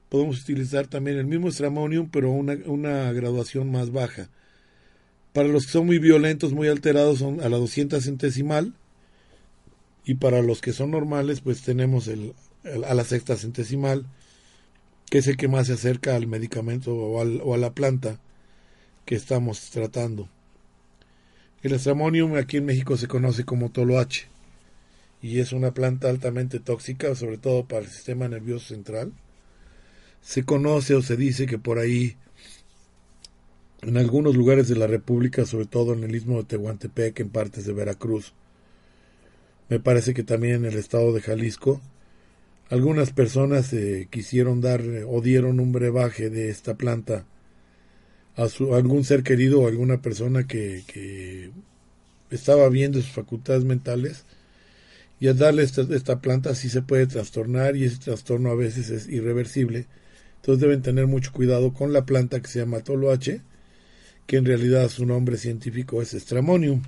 [0.09, 4.29] podemos utilizar también el mismo stramonium, pero una, una graduación más baja.
[5.33, 8.75] Para los que son muy violentos, muy alterados, son a la 200 centesimal.
[10.05, 12.35] Y para los que son normales, pues tenemos el,
[12.87, 14.07] a la sexta centesimal
[15.11, 18.21] que es el que más se acerca al medicamento o, a la planta
[19.05, 20.29] que estamos tratando.
[21.63, 24.29] El estramonium aquí en México se conoce como toloache
[25.23, 29.13] y es una planta altamente tóxica, sobre todo para el sistema nervioso central.
[30.23, 32.17] Se conoce o se dice que por ahí,
[33.83, 37.67] en algunos lugares de la República, sobre todo en el istmo de Tehuantepec, en partes
[37.67, 38.33] de Veracruz,
[39.69, 41.81] me parece que también en el estado de Jalisco,
[42.71, 47.27] algunas personas eh, quisieron dar o dieron un brebaje de esta planta
[48.37, 51.51] a, su, algún ser querido o alguna persona que
[52.31, 54.25] estaba viendo sus facultades mentales
[55.21, 59.07] y al darle esta, planta sí se puede trastornar y ese trastorno a veces es
[59.07, 59.87] irreversible.
[60.37, 63.43] Entonces deben tener mucho cuidado con la planta que se llama toloache,
[64.27, 66.83] que en realidad su nombre científico es Stramonium.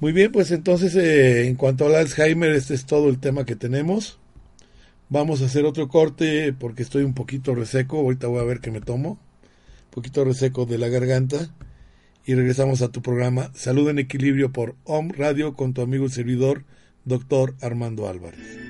[0.00, 3.56] Muy bien, pues entonces eh, en cuanto al Alzheimer, este es todo el tema que
[3.56, 4.18] tenemos.
[5.08, 7.98] Vamos a hacer otro corte porque estoy un poquito reseco.
[7.98, 9.12] Ahorita voy a ver qué me tomo.
[9.12, 11.50] Un poquito reseco de la garganta.
[12.26, 16.10] Y regresamos a tu programa Salud en Equilibrio por OM Radio con tu amigo y
[16.10, 16.64] servidor,
[17.04, 18.60] doctor Armando Álvarez.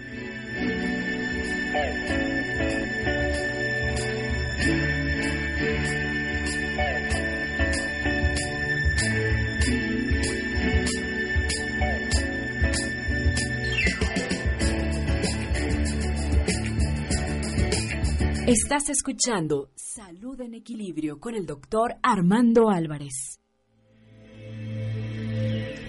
[18.51, 23.40] Estás escuchando Salud en Equilibrio con el doctor Armando Álvarez.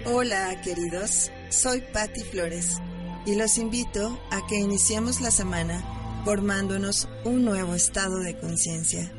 [0.04, 2.78] Hola queridos, soy Patti Flores
[3.24, 9.12] y los invito a que iniciemos la semana formándonos un nuevo estado de conciencia.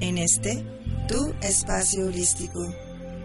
[0.00, 0.66] En este,
[1.08, 2.60] tu espacio holístico,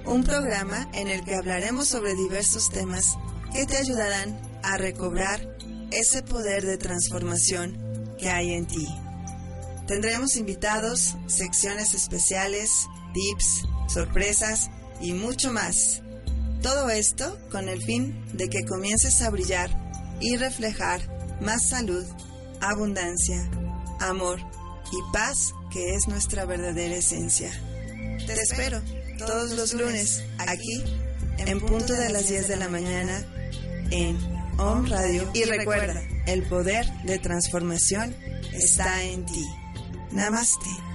[0.06, 3.18] un programa en el que hablaremos sobre diversos temas
[3.52, 5.58] que te ayudarán a recobrar
[5.92, 8.88] ese poder de transformación que hay en ti.
[9.88, 14.70] Tendremos invitados, secciones especiales, tips, sorpresas
[15.02, 16.03] y mucho más.
[16.64, 19.70] Todo esto con el fin de que comiences a brillar
[20.22, 21.02] y reflejar
[21.42, 22.06] más salud,
[22.62, 23.50] abundancia,
[24.00, 27.52] amor y paz que es nuestra verdadera esencia.
[28.26, 28.82] Te espero
[29.18, 30.84] todos los lunes aquí
[31.38, 33.26] en punto de las 10 de la mañana
[33.92, 34.18] en
[34.58, 35.30] Om Radio.
[35.34, 38.16] Y recuerda, el poder de transformación
[38.54, 39.46] está en ti.
[40.12, 40.93] Namaste.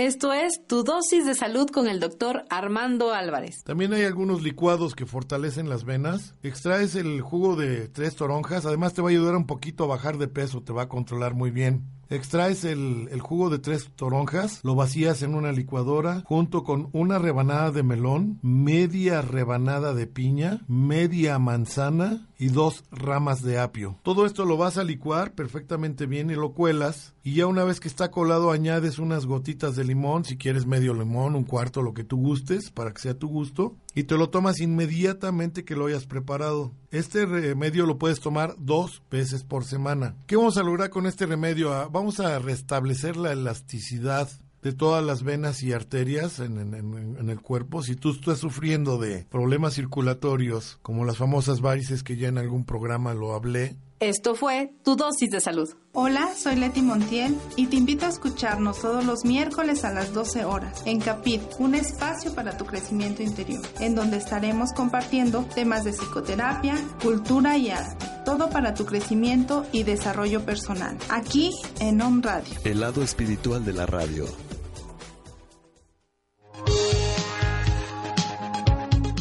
[0.00, 3.62] Esto es Tu dosis de salud con el doctor Armando Álvarez.
[3.64, 6.34] También hay algunos licuados que fortalecen las venas.
[6.42, 10.16] Extraes el jugo de tres toronjas, además te va a ayudar un poquito a bajar
[10.16, 11.84] de peso, te va a controlar muy bien.
[12.10, 17.20] Extraes el, el, jugo de tres toronjas, lo vacías en una licuadora junto con una
[17.20, 23.98] rebanada de melón, media rebanada de piña, media manzana y dos ramas de apio.
[24.02, 27.80] Todo esto lo vas a licuar perfectamente bien y lo cuelas y ya una vez
[27.80, 31.92] que está colado añades unas gotitas de limón, si quieres medio limón, un cuarto, lo
[31.92, 35.86] que tú gustes, para que sea tu gusto, y te lo tomas inmediatamente que lo
[35.86, 36.72] hayas preparado.
[36.90, 40.16] Este remedio lo puedes tomar dos veces por semana.
[40.26, 41.70] ¿Qué vamos a lograr con este remedio?
[41.90, 44.28] Vamos a restablecer la elasticidad
[44.62, 47.82] de todas las venas y arterias en, en, en, el cuerpo.
[47.82, 52.64] Si tú estás sufriendo de problemas circulatorios, como las famosas varices que ya en algún
[52.64, 55.68] programa lo hablé, esto fue Tu Dosis de Salud.
[55.92, 60.46] Hola, soy Leti Montiel y te invito a escucharnos todos los miércoles a las 12
[60.46, 65.92] horas en Capit, un espacio para tu crecimiento interior, en donde estaremos compartiendo temas de
[65.92, 68.06] psicoterapia, cultura y arte.
[68.24, 70.96] Todo para tu crecimiento y desarrollo personal.
[71.10, 72.54] Aquí en Om Radio.
[72.64, 74.26] El lado espiritual de la radio.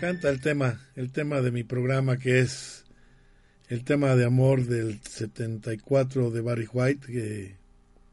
[0.00, 2.86] Encanta el tema, el tema de mi programa que es
[3.68, 7.56] el tema de amor del 74 de Barry White que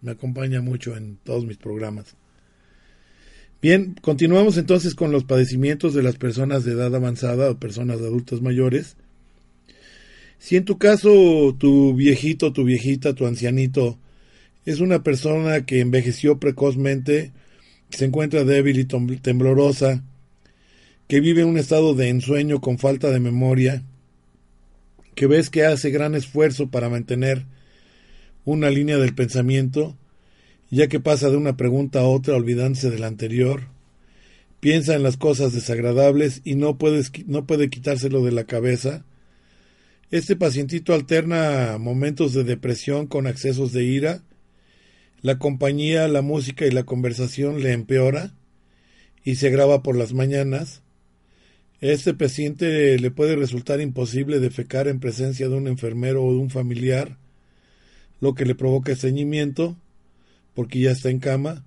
[0.02, 2.18] me acompaña mucho en todos mis programas.
[3.62, 8.42] Bien, continuamos entonces con los padecimientos de las personas de edad avanzada o personas adultas
[8.42, 8.98] mayores.
[10.40, 13.98] Si en tu caso tu viejito, tu viejita, tu ancianito
[14.66, 17.32] es una persona que envejeció precozmente,
[17.92, 20.04] se encuentra débil y temblorosa,
[21.08, 23.84] que vive un estado de ensueño con falta de memoria,
[25.16, 27.46] que ves que hace gran esfuerzo para mantener
[28.46, 29.98] una línea del pensamiento,
[30.70, 33.64] ya que pasa de una pregunta a otra olvidándose de la anterior,
[34.60, 39.06] piensa en las cosas desagradables y no, puedes, no puede quitárselo de la cabeza.
[40.12, 44.24] Este pacientito alterna momentos de depresión con accesos de ira,
[45.22, 48.34] la compañía, la música y la conversación le empeora
[49.24, 50.84] y se graba por las mañanas.
[51.80, 56.50] Este paciente le puede resultar imposible defecar en presencia de un enfermero o de un
[56.50, 57.18] familiar,
[58.20, 59.78] lo que le provoca estreñimiento,
[60.56, 61.64] porque ya está en cama,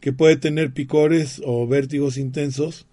[0.00, 2.86] que puede tener picores o vértigos intensos.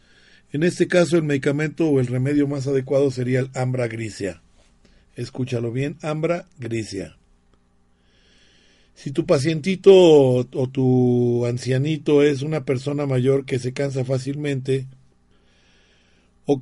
[0.53, 4.41] En este caso, el medicamento o el remedio más adecuado sería el ambra grisia.
[5.17, 7.17] Escúchalo bien, ambra grisia.
[8.95, 14.87] Si tu pacientito o tu ancianito es una persona mayor que se cansa fácilmente,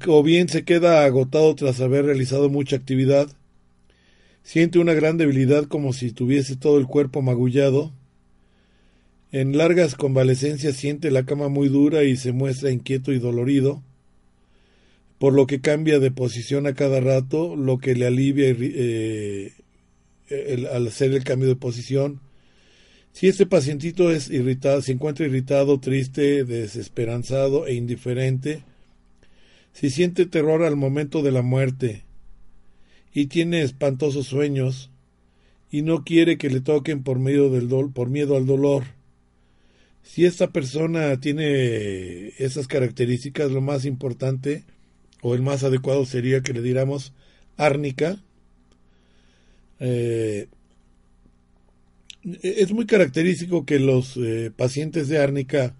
[0.08, 3.30] o, bien se queda agotado tras haber realizado mucha actividad,
[4.44, 7.92] siente una gran debilidad como si tuviese todo el cuerpo magullado,
[9.32, 13.84] en largas convalecencias siente la cama muy dura y se muestra inquieto y dolorido,
[15.18, 19.54] por lo que cambia de posición a cada rato, lo que le alivia eh,
[20.30, 22.22] el, al hacer el cambio de posición.
[23.12, 28.64] Si este pacientito es irritado, se encuentra irritado, triste, desesperanzado e indiferente,
[29.74, 32.04] si siente terror al momento de la muerte
[33.14, 34.92] y tiene espantosos sueños
[35.72, 38.84] y no quiere que le toquen por, medio del do por miedo al dolor,
[40.02, 44.64] si esta persona tiene esas características, lo más importante
[45.22, 47.14] o el más adecuado sería que le diéramos
[47.58, 48.18] árnica.
[49.80, 50.48] Eh,
[52.42, 55.76] es muy característico que los eh, pacientes de árnica,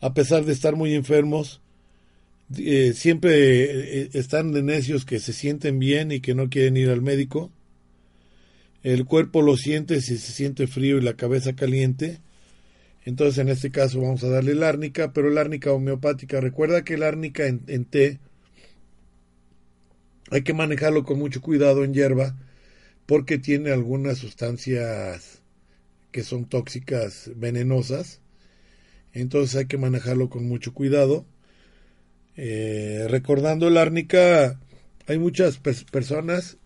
[0.00, 1.60] a pesar de estar muy enfermos,
[2.56, 6.90] eh, siempre eh, están de necios que se sienten bien y que no quieren ir
[6.90, 7.50] al médico.
[8.82, 12.20] El cuerpo lo siente si se siente frío y la cabeza caliente.
[13.04, 16.40] Entonces en este caso vamos a darle el árnica, pero el árnica homeopática.
[16.40, 18.18] Recuerda que el árnica en, en té
[20.30, 22.36] hay que manejarlo con mucho cuidado en hierba
[23.06, 25.42] porque tiene algunas sustancias
[26.12, 28.20] que son tóxicas, venenosas.
[29.12, 31.24] Entonces hay que manejarlo con mucho cuidado.
[32.40, 34.60] Eh, recordando el árnica,
[35.08, 36.56] hay muchas personas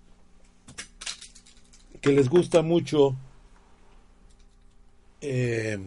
[2.02, 3.16] que les gusta mucho
[5.22, 5.78] eh,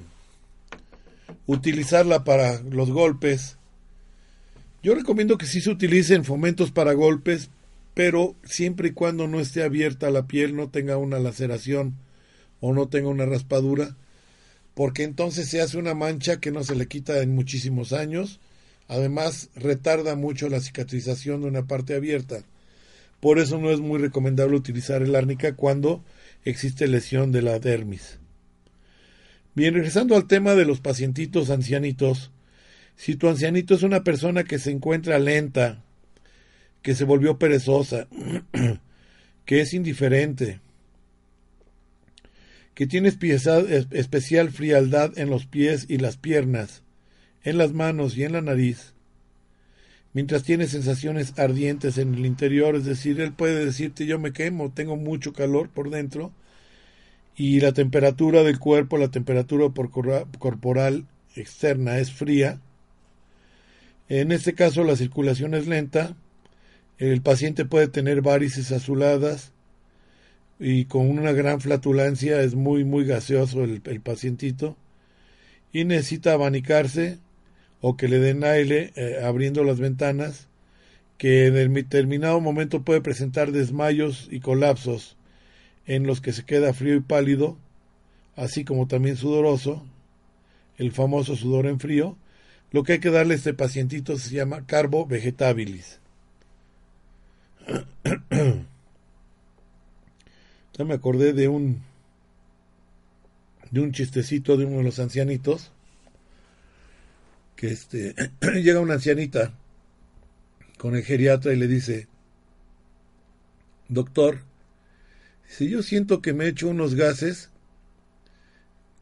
[1.45, 3.59] utilizarla para los golpes.
[4.81, 7.51] Yo recomiendo que sí se utilicen fomentos para golpes,
[7.93, 11.93] pero siempre y cuando no esté abierta la piel, no tenga una laceración
[12.59, 13.95] o no tenga una raspadura,
[14.73, 18.39] porque entonces se hace una mancha que no se le quita en muchísimos años.
[18.88, 22.43] Además, retarda mucho la cicatrización de una parte abierta.
[23.19, 26.03] Por eso no es muy recomendable utilizar el árnica cuando
[26.43, 28.19] existe lesión de la dermis.
[29.55, 32.31] Bien, regresando al tema de los pacientitos ancianitos,
[32.95, 35.83] si tu ancianito es una persona que se encuentra lenta,
[36.81, 38.07] que se volvió perezosa,
[39.45, 40.59] que es indiferente,
[42.75, 46.83] que tiene especial frialdad en los pies y las piernas,
[47.46, 48.93] en las manos y en la nariz,
[50.14, 54.72] mientras tiene sensaciones ardientes en el interior, es decir, él puede decirte yo me quemo,
[54.72, 56.34] tengo mucho calor por dentro,
[57.38, 59.66] y la temperatura del cuerpo, la temperatura
[60.39, 62.60] corporal externa es fría.
[64.08, 66.16] En este caso la circulación es lenta,
[66.98, 69.52] el paciente puede tener varices azuladas
[70.60, 74.78] y con una gran flatulencia es muy muy gaseoso el, el pacientito
[75.74, 77.20] y necesita abanicarse
[77.88, 80.47] o que le den aire eh, abriendo las ventanas
[81.19, 85.17] que en determinado momento puede presentar desmayos y colapsos
[85.86, 87.59] en los que se queda frío y pálido,
[88.36, 89.86] así como también sudoroso,
[90.79, 92.17] el famoso sudor en frío,
[92.71, 95.99] lo que hay que darle a este pacientito se llama carbo vegetabilis.
[100.73, 101.83] ya me acordé de un
[103.69, 105.71] de un chistecito de uno de los ancianitos
[107.56, 108.16] que este
[108.62, 109.53] llega una ancianita
[110.78, 112.08] con el geriatra y le dice
[113.88, 114.39] doctor
[115.47, 117.49] si yo siento que me echo unos gases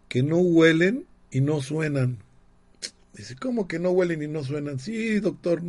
[0.07, 2.19] que no huelen y no suenan
[3.13, 5.61] dice cómo que no huelen y no suenan sí doctor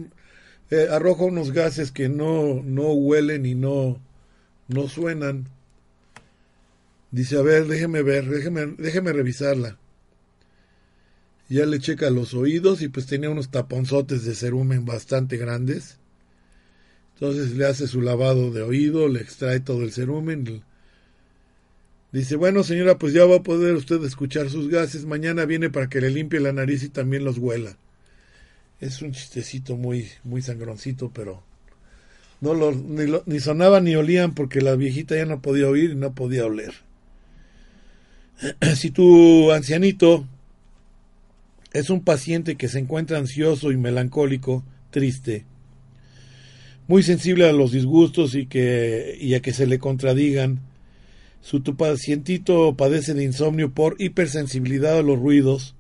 [0.71, 4.01] eh, arroja unos gases que no, no huelen y no,
[4.69, 5.49] no suenan.
[7.11, 9.79] Dice, a ver, déjeme ver, déjeme, déjeme revisarla.
[11.55, 15.99] Ya le checa los oídos y pues tenía unos taponzotes de cerumen bastante grandes.
[17.15, 20.65] Entonces le hace su lavado de oído, le extrae todo el cerumen.
[22.11, 25.07] Dice, bueno señora, pues ya va a poder usted escuchar sus gases.
[25.07, 27.79] Mañana viene para que le limpie la nariz y también los huela.
[28.81, 31.45] Es un chistecito muy, muy sangroncito, pero
[32.41, 35.95] no ni, lo, ni sonaba ni olían porque la viejita ya no podía oír y
[35.95, 36.75] no podía oler.
[38.75, 40.27] Si tu ancianito
[41.75, 45.45] es un paciente que se encuentra ansioso y melancólico, triste,
[46.87, 50.61] muy sensible a los disgustos y, que, a que se le contradigan,
[51.41, 55.75] su tu pacientito padece de insomnio por hipersensibilidad a los ruidos,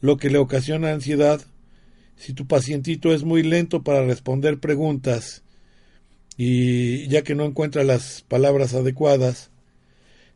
[0.00, 1.42] lo que le ocasiona ansiedad,
[2.16, 5.42] si tu pacientito es muy lento para responder preguntas
[6.38, 9.50] y ya que no encuentra las palabras adecuadas,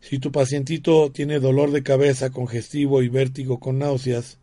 [0.00, 4.39] si tu pacientito tiene dolor de cabeza congestivo y vértigo con náuseas,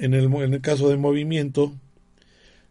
[0.00, 1.74] en el, caso de movimiento,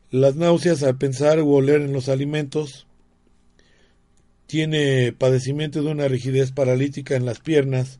[0.09, 2.88] las náuseas al pensar u oler en los alimentos,
[4.47, 7.99] tiene padecimiento de una rigidez paralítica en las piernas,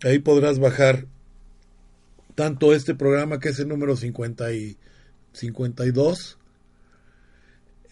[0.03, 1.05] Ahí podrás bajar
[2.35, 4.75] tanto este programa que es el número 50 y
[5.31, 6.37] 52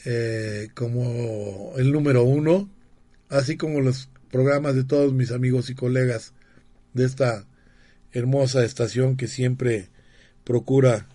[0.04, 2.70] eh, como el número 1,
[3.30, 6.34] así como los programas de todos mis amigos y colegas
[6.93, 7.45] de esta
[8.11, 9.89] hermosa estación que siempre
[10.43, 11.07] procura,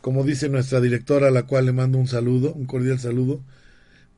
[0.00, 3.42] como dice nuestra directora, a la cual le mando un saludo, un cordial saludo,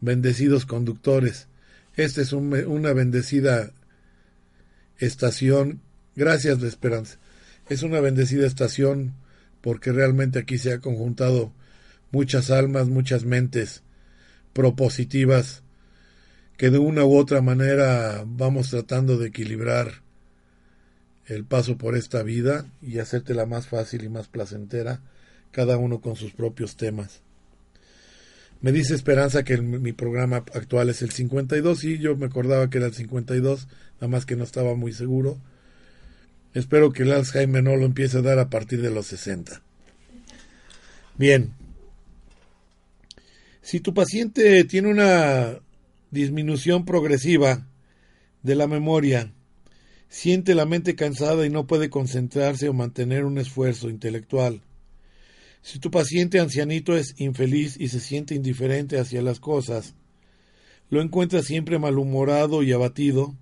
[0.00, 1.48] bendecidos conductores.
[1.96, 3.72] Esta es una bendecida
[4.98, 5.80] estación,
[6.16, 7.18] gracias de esperanza,
[7.68, 9.14] es una bendecida estación
[9.60, 11.52] porque realmente aquí se ha conjuntado
[12.10, 13.82] muchas almas, muchas mentes
[14.52, 15.61] propositivas
[16.56, 20.02] que de una u otra manera vamos tratando de equilibrar
[21.26, 25.00] el paso por esta vida y hacértela más fácil y más placentera,
[25.50, 27.22] cada uno con sus propios temas.
[28.60, 32.78] Me dice Esperanza que mi programa actual es el 52 y yo me acordaba que
[32.78, 35.38] era el 52, nada más que no estaba muy seguro.
[36.54, 39.62] Espero que el Alzheimer no lo empiece a dar a partir de los 60.
[41.16, 41.54] Bien.
[43.62, 45.58] Si tu paciente tiene una
[46.12, 47.66] disminución progresiva
[48.42, 49.32] de la memoria,
[50.08, 54.62] siente la mente cansada y no puede concentrarse o mantener un esfuerzo intelectual,
[55.62, 59.94] si tu paciente ancianito es infeliz y se siente indiferente hacia las cosas,
[60.90, 63.34] lo encuentra siempre malhumorado y abatido,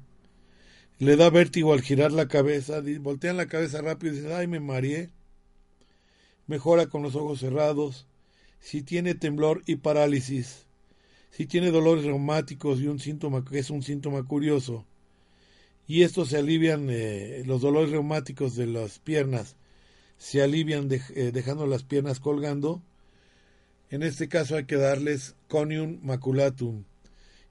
[0.98, 4.60] le da vértigo al girar la cabeza, voltean la cabeza rápido y dicen, ay, me
[4.60, 5.10] mareé,
[6.46, 8.06] mejora con los ojos cerrados,
[8.60, 10.66] si tiene temblor y parálisis,
[11.30, 14.84] si tiene dolores reumáticos y un síntoma que es un síntoma curioso,
[15.86, 19.56] y estos se alivian eh, los dolores reumáticos de las piernas
[20.20, 22.82] se alivian eh, dejando las piernas colgando.
[23.88, 26.84] En este caso hay que darles conium maculatum.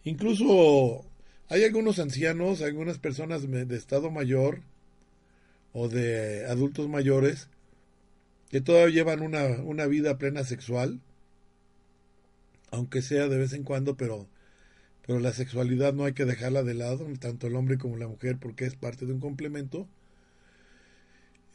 [0.03, 1.03] Incluso
[1.49, 4.61] hay algunos ancianos, algunas personas de estado mayor
[5.73, 7.49] o de adultos mayores
[8.51, 11.01] que todavía llevan una, una vida plena sexual,
[12.71, 14.27] aunque sea de vez en cuando, pero,
[15.05, 18.37] pero la sexualidad no hay que dejarla de lado, tanto el hombre como la mujer,
[18.39, 19.87] porque es parte de un complemento.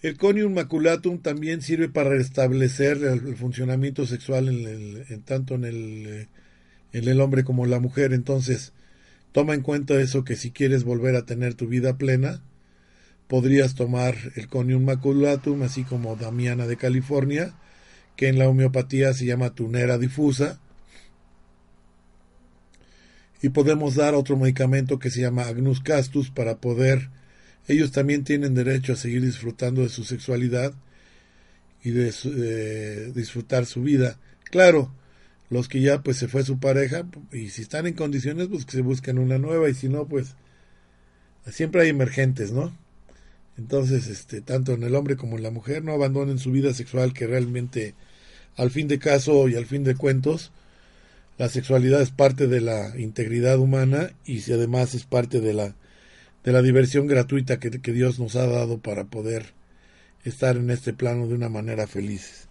[0.03, 6.29] El conium maculatum también sirve para restablecer el, funcionamiento sexual en, tanto en el,
[6.93, 8.12] en el hombre como en la mujer.
[8.12, 8.75] Entonces,
[9.33, 12.43] toma en cuenta eso que si quieres volver a tener tu vida plena,
[13.29, 17.55] podrías tomar el conium maculatum, así como Damiana de California,
[18.17, 20.61] que en la homeopatía se llama tunera difusa.
[23.45, 27.11] Y podemos dar otro medicamento que se llama Agnus castus para poder
[27.68, 30.72] ellos también tienen derecho a seguir disfrutando de su sexualidad
[31.82, 34.18] y de, disfrutar su vida.
[34.45, 34.90] Claro,
[35.51, 38.72] los que ya pues se fue su pareja y si están en condiciones pues que
[38.72, 40.36] se busquen una nueva y si no pues
[41.51, 42.74] siempre hay emergentes, ¿no?
[43.59, 47.12] Entonces, este, tanto en el hombre como en la mujer no abandonen su vida sexual
[47.12, 47.95] que realmente
[48.57, 50.51] al fin de caso y al fin de cuentos
[51.39, 55.74] la sexualidad es parte de la integridad humana y si además es parte de la
[56.45, 59.55] de la diversión gratuita que, Dios nos ha dado para poder
[60.24, 62.49] estar en este plano de una manera feliz.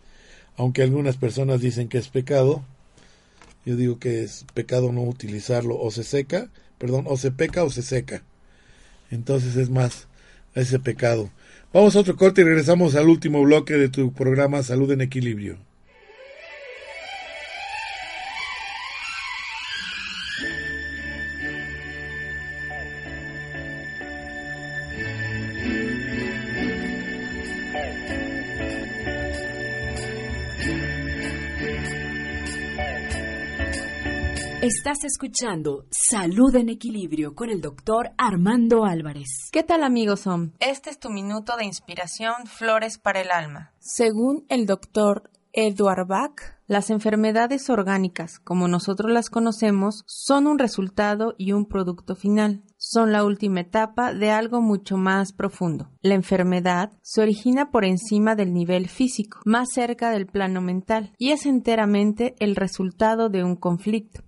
[0.57, 2.65] Aunque algunas personas dicen que es pecado,
[3.65, 7.69] yo digo que es pecado no utilizarlo, o se seca, perdón, o se peca o
[7.69, 8.23] se seca.
[9.11, 10.07] Entonces es más
[10.55, 11.29] ese pecado.
[11.71, 15.59] Vamos a otro corte y regresamos al último bloque de tu programa Salud en Equilibrio.
[34.64, 39.49] Estás escuchando Salud en Equilibrio con el doctor Armando Álvarez.
[39.51, 40.53] ¿Qué tal amigos son?
[40.61, 43.74] Este es tu minuto de inspiración Flores para el Alma.
[43.80, 51.36] Según el doctor Edward Bach, las enfermedades orgánicas, como nosotros las conocemos, son un resultado
[51.38, 52.64] y un producto final.
[52.78, 55.89] Son la última etapa de algo mucho más profundo.
[56.01, 61.32] La enfermedad se origina por encima del nivel físico, más cerca del plano mental, y
[61.32, 64.24] es enteramente el resultado de un conflicto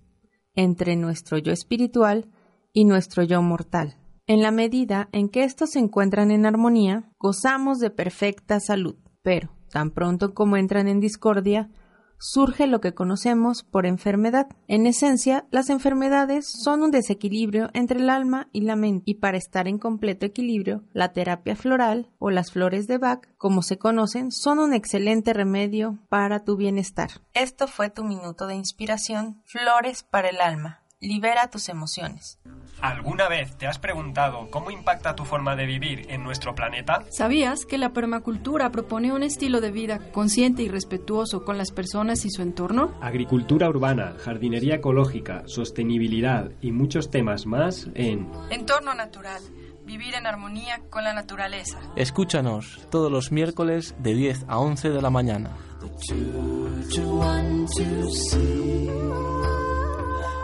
[0.56, 2.28] entre nuestro yo espiritual
[2.72, 3.96] y nuestro yo mortal.
[4.26, 9.50] En la medida en que estos se encuentran en armonía, gozamos de perfecta salud, pero
[9.70, 11.70] tan pronto como entran en discordia,
[12.18, 14.48] surge lo que conocemos por enfermedad.
[14.68, 19.38] En esencia, las enfermedades son un desequilibrio entre el alma y la mente, y para
[19.38, 24.30] estar en completo equilibrio, la terapia floral o las flores de Bach, como se conocen,
[24.32, 27.10] son un excelente remedio para tu bienestar.
[27.34, 30.85] Esto fue tu minuto de inspiración, Flores para el alma.
[31.00, 32.38] Libera tus emociones.
[32.80, 37.04] ¿Alguna vez te has preguntado cómo impacta tu forma de vivir en nuestro planeta?
[37.10, 42.24] ¿Sabías que la permacultura propone un estilo de vida consciente y respetuoso con las personas
[42.24, 42.94] y su entorno?
[43.02, 49.42] Agricultura urbana, jardinería ecológica, sostenibilidad y muchos temas más en Entorno natural
[49.84, 51.78] vivir en armonía con la naturaleza.
[51.94, 55.56] Escúchanos todos los miércoles de 10 a 11 de la mañana.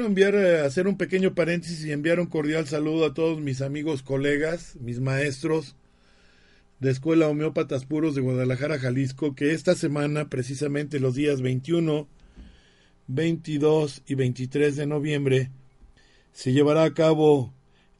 [0.00, 3.60] Quiero enviar, eh, hacer un pequeño paréntesis y enviar un cordial saludo a todos mis
[3.60, 5.76] amigos, colegas, mis maestros
[6.78, 12.08] de Escuela Homeópatas Puros de Guadalajara, Jalisco, que esta semana, precisamente los días 21,
[13.08, 15.50] 22 y 23 de noviembre,
[16.32, 17.52] se llevará a cabo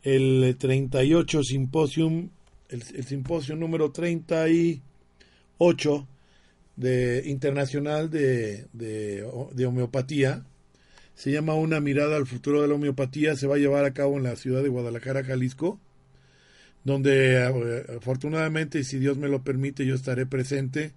[0.02, 2.30] el 38 simposium,
[2.70, 6.08] el, el simposio número 38
[6.76, 10.46] de, internacional de, de, de homeopatía,
[11.20, 14.16] se llama Una mirada al futuro de la homeopatía, se va a llevar a cabo
[14.16, 15.78] en la ciudad de Guadalajara, Jalisco,
[16.82, 20.94] donde eh, afortunadamente, y si Dios me lo permite, yo estaré presente.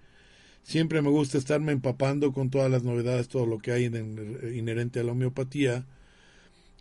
[0.64, 5.02] Siempre me gusta estarme empapando con todas las novedades, todo lo que hay en, inherente
[5.02, 5.86] a la homeopatía.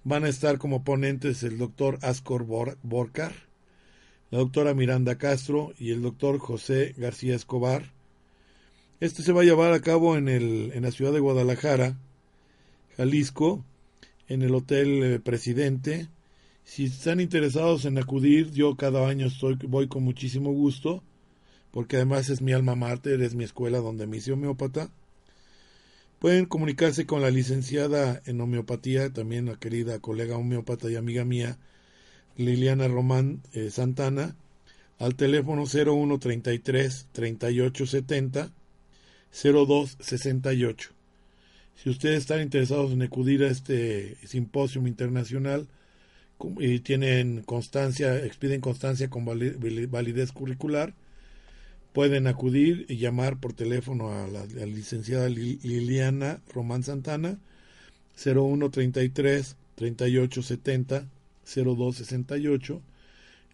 [0.05, 3.33] Van a estar como ponentes el doctor Ascor Borcar,
[4.31, 7.91] la doctora Miranda Castro y el doctor José García Escobar.
[9.01, 11.99] Este se va a llevar a cabo en, el, en la ciudad de Guadalajara,
[12.97, 13.65] Jalisco,
[14.29, 16.09] en el Hotel eh, Presidente.
[16.65, 21.03] Si están interesados en acudir, yo cada año estoy, voy con muchísimo gusto,
[21.71, 24.91] porque además es mi alma mater, es mi escuela donde me hice homeópata.
[26.19, 31.59] Pueden comunicarse con la licenciada en homeopatía, también la querida colega homeópata y amiga mía,
[32.37, 34.37] Liliana Román eh, Santana,
[34.99, 38.53] al teléfono 0133 3870
[39.33, 41.02] 0268.
[41.77, 45.69] Si ustedes están interesados en acudir a este simposio internacional
[46.59, 50.95] y tienen constancia, expiden constancia con validez curricular,
[51.93, 57.39] pueden acudir y llamar por teléfono a la, licenciada Liliana Román Santana
[58.17, 61.07] 0133 3870
[61.45, 62.83] 0268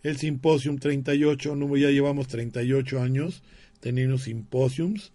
[0.03, 3.43] el simposium 38 ya llevamos 38 años
[3.81, 5.13] teniendo simposiums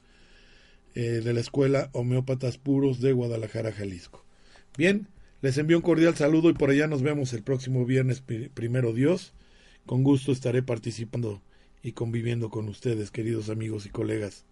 [0.95, 4.23] eh, de la Escuela Homeópatas Puros de Guadalajara, Jalisco.
[4.77, 5.07] Bien,
[5.41, 8.21] les envío un cordial saludo y por allá nos vemos el próximo viernes,
[8.53, 9.33] primero Dios.
[9.85, 11.41] Con gusto estaré participando
[11.81, 14.45] y conviviendo con ustedes, queridos amigos y colegas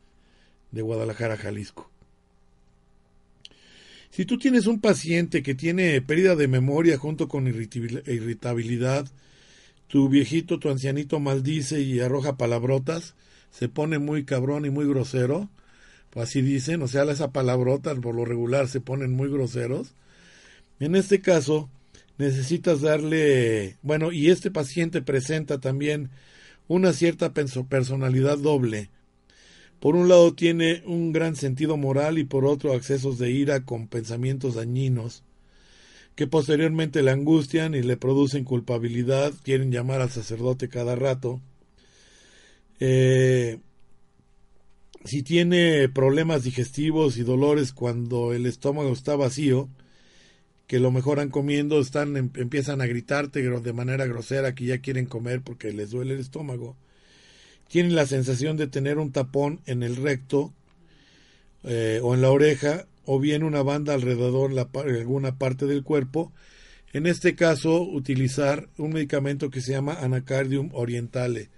[0.71, 1.89] de Guadalajara, Jalisco.
[4.09, 9.07] Si tú tienes un paciente que tiene pérdida de memoria junto con irritabilidad,
[9.87, 13.15] tu viejito, tu ancianito maldice y arroja palabrotas,
[13.51, 15.49] se pone muy cabrón y muy grosero,
[16.15, 19.95] así dicen, o sea, esa palabrota por lo regular se ponen muy groseros.
[20.79, 21.69] En este caso,
[22.17, 26.09] necesitas darle, bueno, y este paciente presenta también
[26.67, 28.89] una cierta personalidad doble.
[29.79, 33.87] Por un lado tiene un gran sentido moral y por otro accesos de ira con
[33.87, 35.23] pensamientos dañinos
[36.15, 41.41] que posteriormente le angustian y le producen culpabilidad, quieren llamar al sacerdote cada rato.
[42.79, 43.59] Eh,
[45.03, 49.69] si tiene problemas digestivos y dolores cuando el estómago está vacío,
[50.67, 55.05] que lo mejoran comiendo, están em, empiezan a gritarte de manera grosera que ya quieren
[55.05, 56.77] comer porque les duele el estómago.
[57.67, 60.53] Tienen la sensación de tener un tapón en el recto
[61.63, 66.31] eh, o en la oreja o bien una banda alrededor de alguna parte del cuerpo.
[66.93, 71.49] En este caso, utilizar un medicamento que se llama Anacardium orientale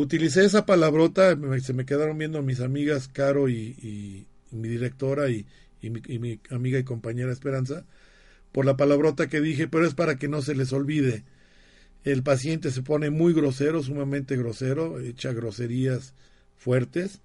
[0.00, 5.46] utilicé esa palabrota, se me quedaron viendo mis amigas Caro y, mi directora y,
[5.82, 7.84] mi, amiga y compañera Esperanza,
[8.52, 11.24] por la palabrota que dije, pero es para que no se les olvide.
[12.04, 16.14] El paciente se pone muy grosero, sumamente grosero, echa groserías
[16.56, 17.20] fuertes.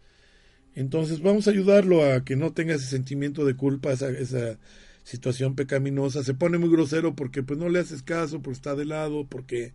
[0.75, 4.57] Entonces vamos a ayudarlo a que no tenga ese sentimiento de culpa, esa, esa
[5.03, 6.23] situación pecaminosa.
[6.23, 9.73] Se pone muy grosero porque pues no le haces caso, porque está de lado, porque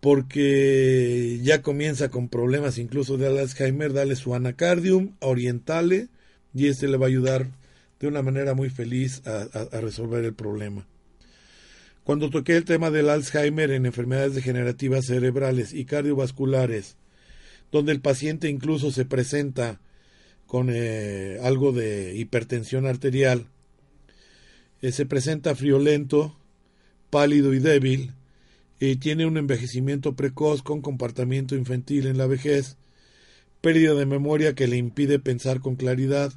[0.00, 6.08] porque ya comienza con problemas incluso de Alzheimer, dale su anacardium, orientale,
[6.54, 7.48] y este le va a ayudar
[8.00, 10.86] de una manera muy feliz a, resolver el problema.
[12.02, 16.96] Cuando toqué el tema del Alzheimer en enfermedades degenerativas cerebrales y cardiovasculares,
[17.70, 19.80] donde el paciente incluso se presenta
[20.46, 23.46] con eh, algo de hipertensión arterial,
[24.80, 26.36] eh, se presenta friolento,
[27.10, 28.14] pálido y débil,
[28.80, 32.78] y tiene un envejecimiento precoz con comportamiento infantil en la vejez,
[33.60, 36.32] pérdida de memoria que le impide pensar con claridad,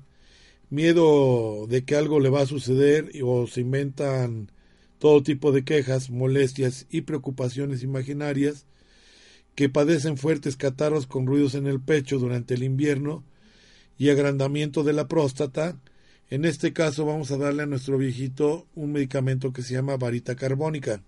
[0.69, 4.51] miedo de que algo le va a suceder o se inventan
[4.99, 8.65] todo tipo de quejas, molestias y preocupaciones imaginarias,
[9.55, 13.23] que padecen fuertes catarros con ruidos en el pecho durante el invierno
[13.97, 15.79] y agrandamiento de la próstata,
[16.29, 20.35] en este caso vamos a darle a nuestro viejito un medicamento que se llama varita
[20.35, 21.03] carbónica.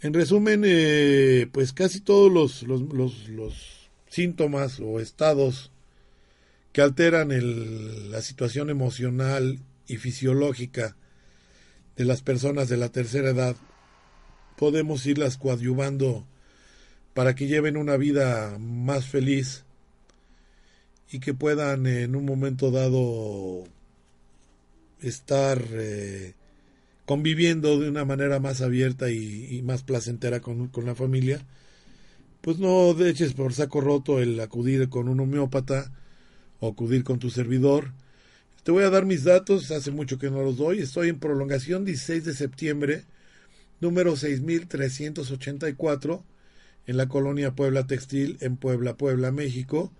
[0.00, 3.78] En resumen, eh, pues casi todos los, los, los,
[4.08, 5.70] síntomas o estados
[6.72, 10.96] que alteran el, la situación emocional y fisiológica
[11.96, 13.56] de las personas de la tercera edad
[14.56, 16.26] podemos irlas coadyuvando
[17.14, 19.64] para que lleven una vida más feliz
[21.10, 23.64] y que puedan en un momento dado
[25.00, 26.34] estar eh,
[27.08, 31.40] conviviendo de una manera más abierta y, más placentera con, con, la familia,
[32.42, 35.90] pues no eches por saco roto el acudir con un homeópata
[36.60, 37.92] o acudir con tu servidor.
[38.62, 41.86] Te voy a dar mis datos, hace mucho que no los doy, estoy en prolongación
[41.86, 43.04] 16 de septiembre
[43.80, 46.22] número 6384,
[46.88, 49.90] en la colonia Puebla Textil, en Puebla, Puebla, México.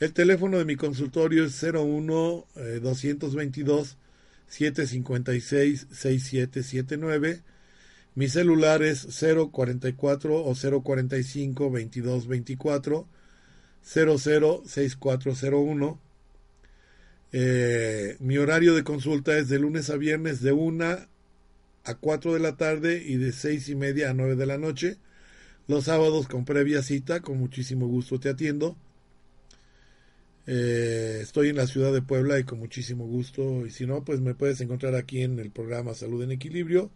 [0.00, 2.46] El teléfono de mi consultorio es 01
[2.80, 3.98] 222
[4.48, 7.42] 756 6779.
[8.14, 13.08] Mi celular es 044 o 045 2224
[13.82, 16.00] 006401.
[17.30, 20.84] Eh, mi horario de consulta es de lunes a viernes de 1
[21.84, 24.98] a 4 de la tarde y de seis y media a 9 de la noche.
[25.66, 28.76] Los sábados con previa cita, con muchísimo gusto te atiendo.
[30.50, 33.66] Eh, estoy en la ciudad de Puebla y con muchísimo gusto.
[33.66, 36.90] Y si no, pues me puedes encontrar aquí en el programa Salud en Equilibrio.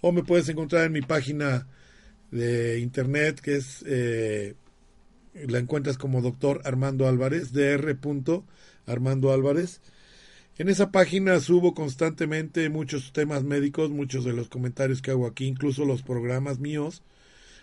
[0.00, 1.68] O me puedes encontrar en mi página
[2.30, 3.84] de internet que es...
[3.86, 4.54] Eh,
[5.34, 8.42] la encuentras como doctor Armando Álvarez, dr.
[8.86, 9.82] Armando Álvarez.
[10.56, 15.46] En esa página subo constantemente muchos temas médicos, muchos de los comentarios que hago aquí,
[15.46, 17.02] incluso los programas míos.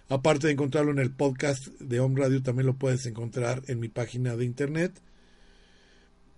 [0.07, 3.89] Aparte de encontrarlo en el podcast de Home Radio, también lo puedes encontrar en mi
[3.89, 5.01] página de internet.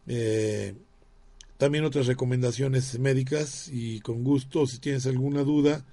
[0.08, 0.74] Eh,
[1.58, 5.86] también otras recomendaciones médicas y con gusto, si tienes alguna duda,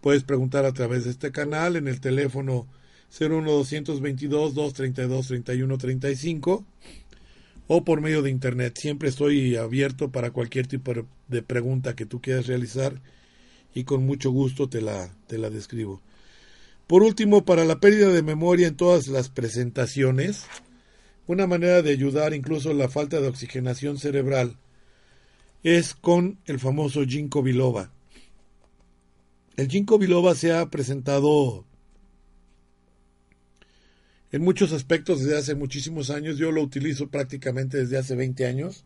[0.00, 2.66] puedes preguntar a través de este canal en el teléfono
[3.18, 6.64] 01222 232 3135
[7.68, 8.76] o por medio de internet.
[8.78, 10.92] Siempre estoy abierto para cualquier tipo
[11.28, 13.00] de pregunta que tú quieras realizar
[13.74, 16.02] y con mucho gusto te la, te la describo.
[16.86, 20.46] Por último, para la pérdida de memoria en todas las presentaciones,
[21.26, 24.56] una manera de ayudar incluso la falta de oxigenación cerebral
[25.62, 27.92] es con el famoso ginkgo biloba.
[29.56, 31.64] El ginkgo biloba se ha presentado
[34.32, 36.38] en muchos aspectos desde hace muchísimos años.
[36.38, 38.84] Yo lo utilizo prácticamente desde hace 20 años,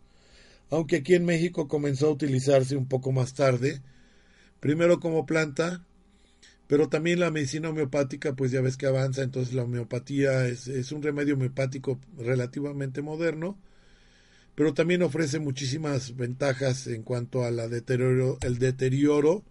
[0.70, 3.80] aunque aquí en México comenzó a utilizarse un poco más tarde,
[4.60, 5.86] primero como planta,
[6.66, 10.92] pero también la medicina homeopática, pues ya ves que avanza, entonces la homeopatía es, es
[10.92, 13.58] un remedio homeopático relativamente moderno,
[14.54, 19.44] pero también ofrece muchísimas ventajas en cuanto a la deterioro, el deterioro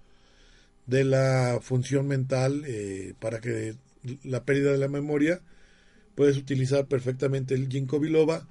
[0.87, 3.75] de la función mental eh, para que
[4.23, 5.41] la pérdida de la memoria
[6.15, 8.47] puedes utilizar perfectamente el ginkgo biloba.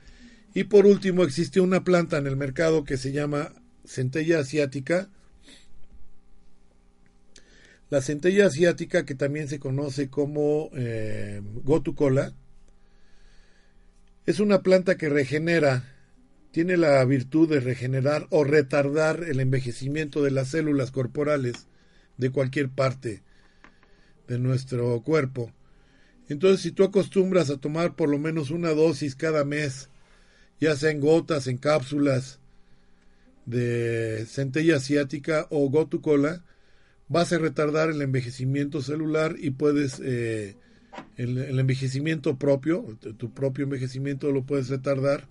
[0.55, 3.53] Y por último, existe una planta en el mercado que se llama
[3.85, 5.09] centella asiática.
[7.95, 12.33] La centella asiática, que también se conoce como eh, gotucola,
[14.27, 15.85] es una planta que regenera,
[16.51, 21.69] tiene la virtud de regenerar o retardar el envejecimiento de las células corporales
[22.17, 23.23] de cualquier parte
[24.27, 25.53] de nuestro cuerpo.
[26.29, 29.89] Entonces, si tú acostumbras a tomar por lo menos una dosis cada mes,
[30.61, 32.41] ya sea en gotas, en cápsulas,
[33.47, 36.43] de centella asiática o gotucola,
[37.15, 40.57] vas a retardar el envejecimiento celular y puedes, eh,
[41.17, 42.85] el, envejecimiento propio,
[43.17, 45.29] tu propio envejecimiento lo puedes retardar.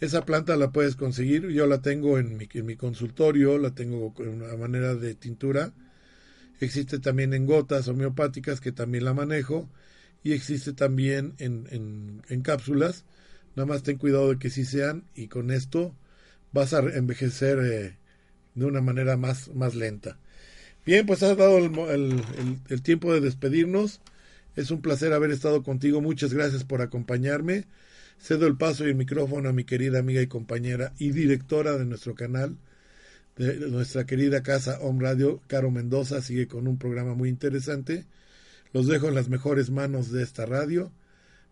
[0.00, 4.12] Esa planta la puedes conseguir, yo la tengo en mi, en mi consultorio, la tengo
[4.18, 5.72] en una manera de tintura.
[6.60, 9.70] Existe también en gotas homeopáticas que también la manejo
[10.22, 13.06] y existe también en cápsulas.
[13.56, 15.96] Nada más ten cuidado de que sí sean y con esto
[16.52, 17.96] vas a envejecer eh,
[18.54, 20.18] de una manera más, más lenta.
[20.84, 22.24] Bien, pues has dado el,
[22.68, 24.00] el, tiempo de despedirnos.
[24.56, 26.00] Es un placer haber estado contigo.
[26.00, 27.66] Muchas gracias por acompañarme.
[28.18, 31.84] Cedo el paso y el micrófono a mi querida amiga y compañera y directora de
[31.84, 32.56] nuestro canal,
[33.36, 36.20] de nuestra querida casa Home Radio, Caro Mendoza.
[36.20, 38.04] Sigue con un programa muy interesante.
[38.72, 40.90] Los dejo en las mejores manos de esta radio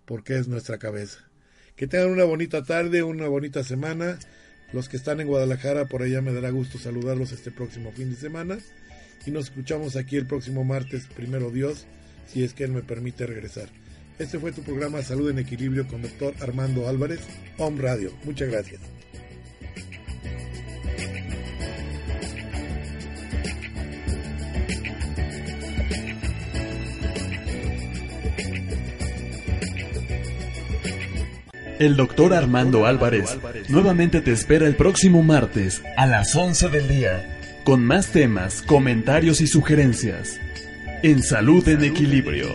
[0.07, 1.20] porque es nuestra cabeza.
[1.76, 4.18] Que tengan una bonita tarde, una bonita semana.
[4.72, 8.16] Los que están en Guadalajara, por allá me dará gusto saludarlos este próximo fin de
[8.16, 8.59] semana
[9.27, 11.87] y nos escuchamos aquí el próximo martes, primero Dios,
[12.27, 13.68] si es que Él me permite regresar.
[14.18, 17.21] Este fue tu programa Salud en Equilibrio con doctor Armando Álvarez,
[17.59, 18.12] Home Radio.
[18.25, 18.81] Muchas gracias.
[31.79, 33.39] El doctor Armando Álvarez
[33.71, 39.41] nuevamente te espera el próximo martes a las 11 del día con más temas, comentarios
[39.41, 40.41] y sugerencias.
[41.03, 42.55] En Salud en Equilibrio.